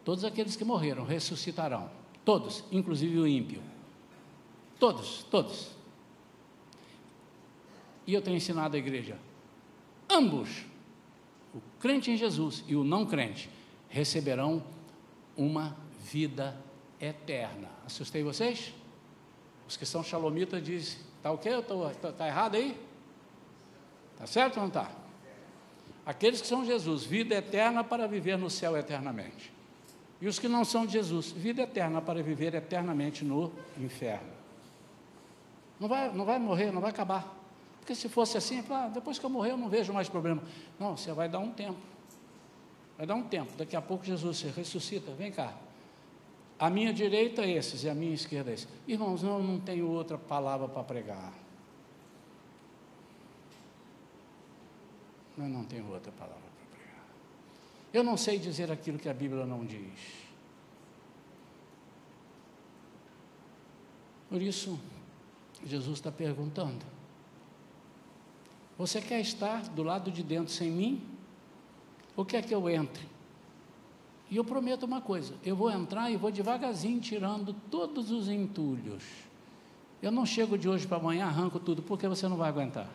Todos 0.03 0.23
aqueles 0.23 0.55
que 0.55 0.65
morreram 0.65 1.05
ressuscitarão. 1.05 1.89
Todos, 2.25 2.63
inclusive 2.71 3.17
o 3.19 3.27
ímpio. 3.27 3.61
Todos, 4.79 5.23
todos. 5.23 5.71
E 8.05 8.13
eu 8.13 8.21
tenho 8.21 8.37
ensinado 8.37 8.75
a 8.75 8.79
igreja: 8.79 9.17
ambos, 10.09 10.65
o 11.53 11.61
crente 11.79 12.11
em 12.11 12.17
Jesus 12.17 12.63
e 12.67 12.75
o 12.75 12.83
não 12.83 13.05
crente, 13.05 13.49
receberão 13.89 14.63
uma 15.37 15.77
vida 16.01 16.59
eterna. 16.99 17.69
Assustei 17.85 18.23
vocês? 18.23 18.73
Os 19.67 19.77
que 19.77 19.85
são 19.85 20.03
xalomitas 20.03 20.63
dizem: 20.63 20.99
está 21.23 21.31
o 21.31 21.37
quê? 21.37 21.49
Está 21.49 22.11
tá 22.11 22.27
errado 22.27 22.55
aí? 22.55 22.77
Está 24.13 24.27
certo 24.27 24.57
ou 24.57 24.63
não 24.63 24.67
está? 24.67 24.91
Aqueles 26.05 26.41
que 26.41 26.47
são 26.47 26.65
Jesus, 26.65 27.05
vida 27.05 27.35
eterna 27.35 27.81
para 27.81 28.05
viver 28.09 28.37
no 28.37 28.49
céu 28.49 28.75
eternamente. 28.75 29.53
E 30.19 30.27
os 30.27 30.37
que 30.37 30.49
não 30.49 30.65
são 30.65 30.87
Jesus, 30.87 31.31
vida 31.31 31.61
eterna 31.61 32.01
para 32.01 32.21
viver 32.21 32.53
eternamente 32.53 33.23
no 33.23 33.53
inferno. 33.77 34.33
Não 35.79 35.87
vai, 35.87 36.11
não 36.11 36.25
vai 36.25 36.39
morrer, 36.39 36.71
não 36.71 36.81
vai 36.81 36.89
acabar. 36.91 37.33
Porque 37.79 37.95
se 37.95 38.09
fosse 38.09 38.37
assim, 38.37 38.63
ah, 38.69 38.89
depois 38.93 39.17
que 39.17 39.25
eu 39.25 39.29
morrer 39.29 39.51
eu 39.51 39.57
não 39.57 39.69
vejo 39.69 39.93
mais 39.93 40.09
problema. 40.09 40.43
Não, 40.77 40.97
você 40.97 41.13
vai 41.13 41.29
dar 41.29 41.39
um 41.39 41.51
tempo. 41.51 41.79
Vai 42.97 43.07
dar 43.07 43.15
um 43.15 43.23
tempo. 43.23 43.51
Daqui 43.57 43.75
a 43.75 43.81
pouco 43.81 44.03
Jesus 44.03 44.41
ressuscita. 44.41 45.11
Vem 45.13 45.31
cá. 45.31 45.53
A 46.63 46.69
minha 46.69 46.93
direita 46.93 47.41
é 47.41 47.57
esses 47.57 47.83
e 47.83 47.89
a 47.89 47.93
minha 47.93 48.13
esquerda 48.13 48.49
é 48.49 48.53
esses. 48.53 48.69
Irmãos, 48.87 49.21
não, 49.21 49.43
não 49.43 49.59
tenho 49.59 49.85
outra 49.85 50.17
palavra 50.17 50.65
para 50.65 50.81
pregar. 50.81 51.33
Eu 55.37 55.43
não 55.43 55.65
tenho 55.65 55.91
outra 55.91 56.09
palavra 56.13 56.39
para 56.39 56.77
pregar. 56.77 57.05
Eu 57.93 58.01
não 58.01 58.15
sei 58.15 58.39
dizer 58.39 58.71
aquilo 58.71 58.97
que 58.97 59.09
a 59.09 59.13
Bíblia 59.13 59.45
não 59.45 59.65
diz. 59.65 59.99
Por 64.29 64.41
isso, 64.41 64.79
Jesus 65.65 65.97
está 65.97 66.13
perguntando: 66.13 66.85
Você 68.77 69.01
quer 69.01 69.19
estar 69.19 69.63
do 69.63 69.83
lado 69.83 70.09
de 70.09 70.23
dentro 70.23 70.53
sem 70.53 70.71
mim? 70.71 71.05
Ou 72.15 72.23
quer 72.23 72.41
que 72.41 72.55
eu 72.55 72.69
entre? 72.69 73.12
E 74.29 74.37
eu 74.37 74.43
prometo 74.43 74.83
uma 74.83 75.01
coisa: 75.01 75.33
eu 75.43 75.55
vou 75.55 75.71
entrar 75.71 76.09
e 76.09 76.17
vou 76.17 76.31
devagarzinho 76.31 76.99
tirando 76.99 77.53
todos 77.69 78.11
os 78.11 78.27
entulhos. 78.29 79.03
Eu 80.01 80.11
não 80.11 80.25
chego 80.25 80.57
de 80.57 80.67
hoje 80.67 80.85
para 80.85 80.97
amanhã, 80.97 81.25
arranco 81.25 81.59
tudo, 81.59 81.81
porque 81.81 82.07
você 82.07 82.27
não 82.27 82.35
vai 82.35 82.49
aguentar. 82.49 82.89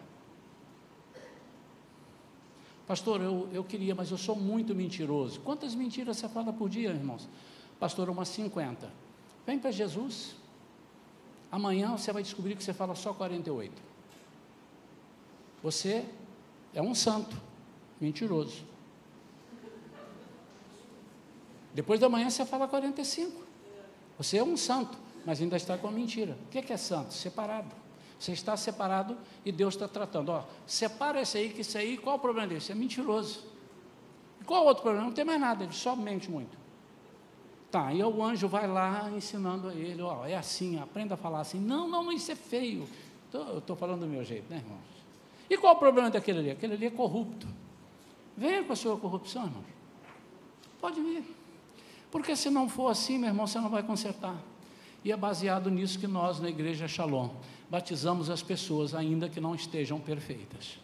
Pastor, 2.87 3.21
eu, 3.21 3.49
eu 3.53 3.63
queria, 3.63 3.95
mas 3.95 4.11
eu 4.11 4.17
sou 4.17 4.35
muito 4.35 4.75
mentiroso. 4.75 5.41
Quantas 5.41 5.75
mentiras 5.75 6.17
você 6.17 6.29
fala 6.29 6.53
por 6.53 6.69
dia, 6.71 6.89
irmãos? 6.89 7.29
Pastor, 7.79 8.09
umas 8.09 8.29
50. 8.29 8.91
Vem 9.47 9.59
para 9.59 9.71
Jesus. 9.71 10.35
Amanhã 11.51 11.97
você 11.97 12.13
vai 12.13 12.23
descobrir 12.23 12.57
que 12.57 12.65
você 12.65 12.73
fala 12.73 12.95
só 12.95 13.13
48. 13.13 13.73
Você 15.63 16.05
é 16.75 16.83
um 16.83 16.95
santo, 16.95 17.37
mentiroso. 18.01 18.65
Depois 21.75 22.01
da 22.01 22.09
manhã 22.09 22.31
você 22.31 22.45
fala 22.45 22.67
45. 22.67 23.43
Você 24.19 24.39
é 24.39 24.43
um 24.43 24.57
santo, 24.57 24.99
mas 25.25 25.41
ainda 25.41 25.57
está 25.57 25.79
com 25.79 25.87
a 25.87 25.91
mentira. 25.91 26.37
O 26.47 26.49
que 26.49 26.73
é, 26.73 26.77
santo? 26.77 27.15
Separado. 27.15 27.75
Você 28.19 28.33
está 28.33 28.57
separado 28.57 29.17
e 29.45 29.53
Deus 29.53 29.75
está 29.75 29.87
tratando. 29.87 30.31
Ó, 30.31 30.43
separa 30.67 31.21
esse 31.21 31.39
aí, 31.39 31.51
que 31.51 31.61
esse 31.61 31.79
aí, 31.79 31.97
qual 31.97 32.17
o 32.17 32.19
problema 32.19 32.49
desse? 32.49 32.73
É 32.73 32.75
mentiroso. 32.75 33.45
E 34.41 34.45
qual 34.45 34.65
outro 34.65 34.83
problema? 34.83 35.07
Não 35.07 35.15
tem 35.15 35.25
mais 35.25 35.41
nada, 35.41 35.63
ele 35.63 35.73
só 35.73 35.95
mente 35.95 36.29
muito. 36.29 36.59
Tá, 37.71 37.93
e 37.93 38.03
o 38.03 38.23
anjo 38.25 38.49
vai 38.49 38.67
lá 38.67 39.11
ensinando 39.15 39.69
a 39.69 39.75
ele, 39.75 40.01
ó, 40.01 40.25
é 40.25 40.35
assim, 40.35 40.81
aprenda 40.81 41.15
a 41.15 41.17
falar 41.17 41.41
assim. 41.41 41.61
Não, 41.61 41.87
não, 41.87 42.11
isso 42.11 42.33
é 42.33 42.35
feio. 42.35 42.89
Tô, 43.31 43.39
eu 43.39 43.59
estou 43.59 43.77
falando 43.77 44.01
do 44.01 44.07
meu 44.07 44.25
jeito, 44.25 44.51
né, 44.51 44.57
irmãos? 44.57 44.81
E 45.51 45.57
qual 45.57 45.75
o 45.75 45.79
problema 45.79 46.11
daquele 46.11 46.39
ali? 46.39 46.51
Aquele 46.51 46.75
ali 46.75 46.87
é 46.87 46.91
corrupto. 46.91 47.47
Venha 48.37 48.65
com 48.65 48.73
a 48.73 48.77
sua 48.77 48.97
corrupção, 48.97 49.45
irmãos. 49.45 49.65
Pode 50.81 51.01
vir. 51.01 51.38
Porque 52.11 52.35
se 52.35 52.51
não 52.51 52.69
for 52.69 52.89
assim, 52.89 53.19
meu 53.19 53.29
irmão, 53.29 53.47
você 53.47 53.61
não 53.61 53.69
vai 53.69 53.83
consertar. 53.83 54.37
E 55.05 55.13
é 55.13 55.17
baseado 55.17 55.71
nisso 55.71 55.99
que 55.99 56.07
nós, 56.07 56.41
na 56.41 56.49
igreja 56.49 56.89
Shalom, 56.89 57.31
batizamos 57.71 58.31
as 58.31 58.43
pessoas, 58.43 58.95
ainda 58.95 59.29
que 59.29 59.41
não 59.41 59.55
estejam 59.55 60.01
perfeitas, 60.01 60.79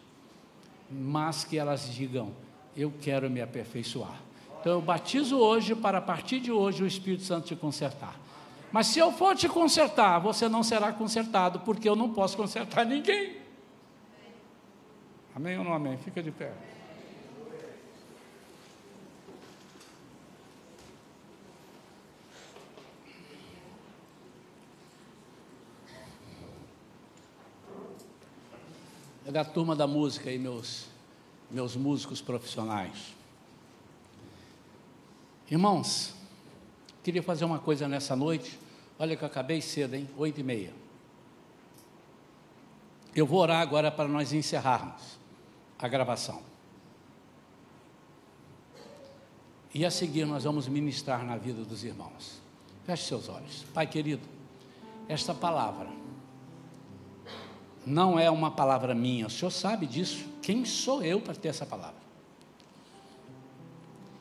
mas 0.91 1.45
que 1.45 1.59
elas 1.59 1.93
digam: 1.93 2.33
Eu 2.77 2.93
quero 3.01 3.29
me 3.29 3.41
aperfeiçoar. 3.41 4.21
Então 4.61 4.73
eu 4.73 4.81
batizo 4.81 5.37
hoje 5.37 5.75
para 5.75 5.99
a 5.99 6.03
partir 6.03 6.41
de 6.41 6.51
hoje 6.51 6.83
o 6.83 6.87
Espírito 6.87 7.23
Santo 7.23 7.47
te 7.47 7.57
consertar. 7.57 8.19
Mas 8.73 8.87
se 8.89 8.99
eu 8.99 9.13
for 9.13 9.37
te 9.37 9.49
consertar, 9.49 10.19
você 10.19 10.49
não 10.49 10.63
será 10.63 10.93
consertado, 10.93 11.61
porque 11.61 11.89
eu 11.89 11.95
não 11.95 12.13
posso 12.13 12.37
consertar 12.37 12.85
ninguém. 12.87 13.37
Amém 15.35 15.59
ou 15.59 15.65
não 15.65 15.75
amém? 15.75 15.97
Fica 15.99 16.23
de 16.23 16.31
pé. 16.31 16.53
Da 29.35 29.45
turma 29.45 29.75
da 29.75 29.87
música 29.87 30.31
aí, 30.31 30.39
meus, 30.39 30.87
meus 31.51 31.75
músicos 31.75 32.23
profissionais. 32.23 33.13
Irmãos, 35.51 36.15
Queria 37.05 37.23
fazer 37.23 37.45
uma 37.45 37.59
coisa 37.59 37.87
nessa 37.87 38.17
noite. 38.17 38.59
Olha 38.99 39.15
que 39.15 39.23
eu 39.23 39.27
acabei 39.27 39.61
cedo, 39.61 39.95
hein? 39.95 40.09
Oito 40.17 40.41
e 40.41 40.43
meia. 40.43 40.73
Eu 43.15 43.27
vou 43.27 43.41
orar 43.41 43.61
agora 43.61 43.93
para 43.93 44.09
nós 44.09 44.33
encerrarmos 44.33 45.19
a 45.79 45.87
gravação. 45.87 46.43
E 49.75 49.85
a 49.85 49.91
seguir 49.91 50.25
nós 50.25 50.45
vamos 50.45 50.67
ministrar 50.67 51.23
na 51.27 51.37
vida 51.37 51.63
dos 51.63 51.85
irmãos. 51.85 52.41
Feche 52.87 53.05
seus 53.05 53.29
olhos. 53.29 53.67
Pai 53.75 53.87
querido, 53.87 54.27
esta 55.07 55.35
palavra 55.35 55.91
não 57.87 58.19
é 58.19 58.31
uma 58.31 58.51
palavra 58.51 58.95
minha, 58.95 59.27
o 59.27 59.31
Senhor 59.31 59.51
sabe 59.51 59.87
disso. 59.87 60.27
Quem 60.41 60.65
sou 60.65 61.03
eu 61.03 61.21
para 61.21 61.35
ter 61.35 61.49
essa 61.49 61.67
palavra? 61.67 62.05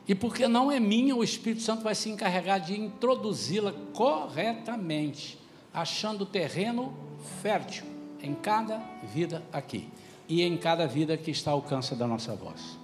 E 0.06 0.14
porque 0.14 0.46
não 0.46 0.70
é 0.70 0.78
minha, 0.78 1.16
o 1.16 1.24
Espírito 1.24 1.62
Santo 1.62 1.82
vai 1.82 1.94
se 1.94 2.10
encarregar 2.10 2.60
de 2.60 2.78
introduzi-la 2.78 3.72
corretamente, 3.94 5.38
achando 5.72 6.26
terreno 6.26 6.94
fértil 7.40 7.86
em 8.22 8.34
cada 8.34 8.78
vida 9.02 9.42
aqui 9.52 9.88
e 10.28 10.42
em 10.42 10.56
cada 10.56 10.86
vida 10.86 11.16
que 11.16 11.30
está 11.30 11.50
ao 11.50 11.58
alcance 11.58 11.94
da 11.94 12.06
nossa 12.06 12.34
voz. 12.34 12.78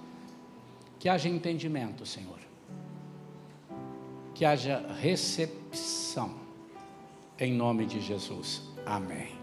Que 0.99 1.09
haja 1.09 1.29
entendimento, 1.29 2.05
Senhor. 2.05 2.39
Que 4.33 4.45
haja 4.45 4.83
recepção. 4.99 6.35
Em 7.39 7.53
nome 7.53 7.85
de 7.85 7.99
Jesus. 7.99 8.61
Amém. 8.85 9.40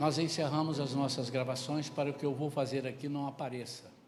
Nós 0.00 0.16
encerramos 0.16 0.80
as 0.80 0.94
nossas 0.94 1.28
gravações 1.28 1.90
para 1.90 2.10
que 2.10 2.24
eu 2.24 2.34
vou 2.34 2.48
fazer 2.48 2.86
aqui 2.86 3.06
não 3.06 3.26
apareça. 3.26 3.99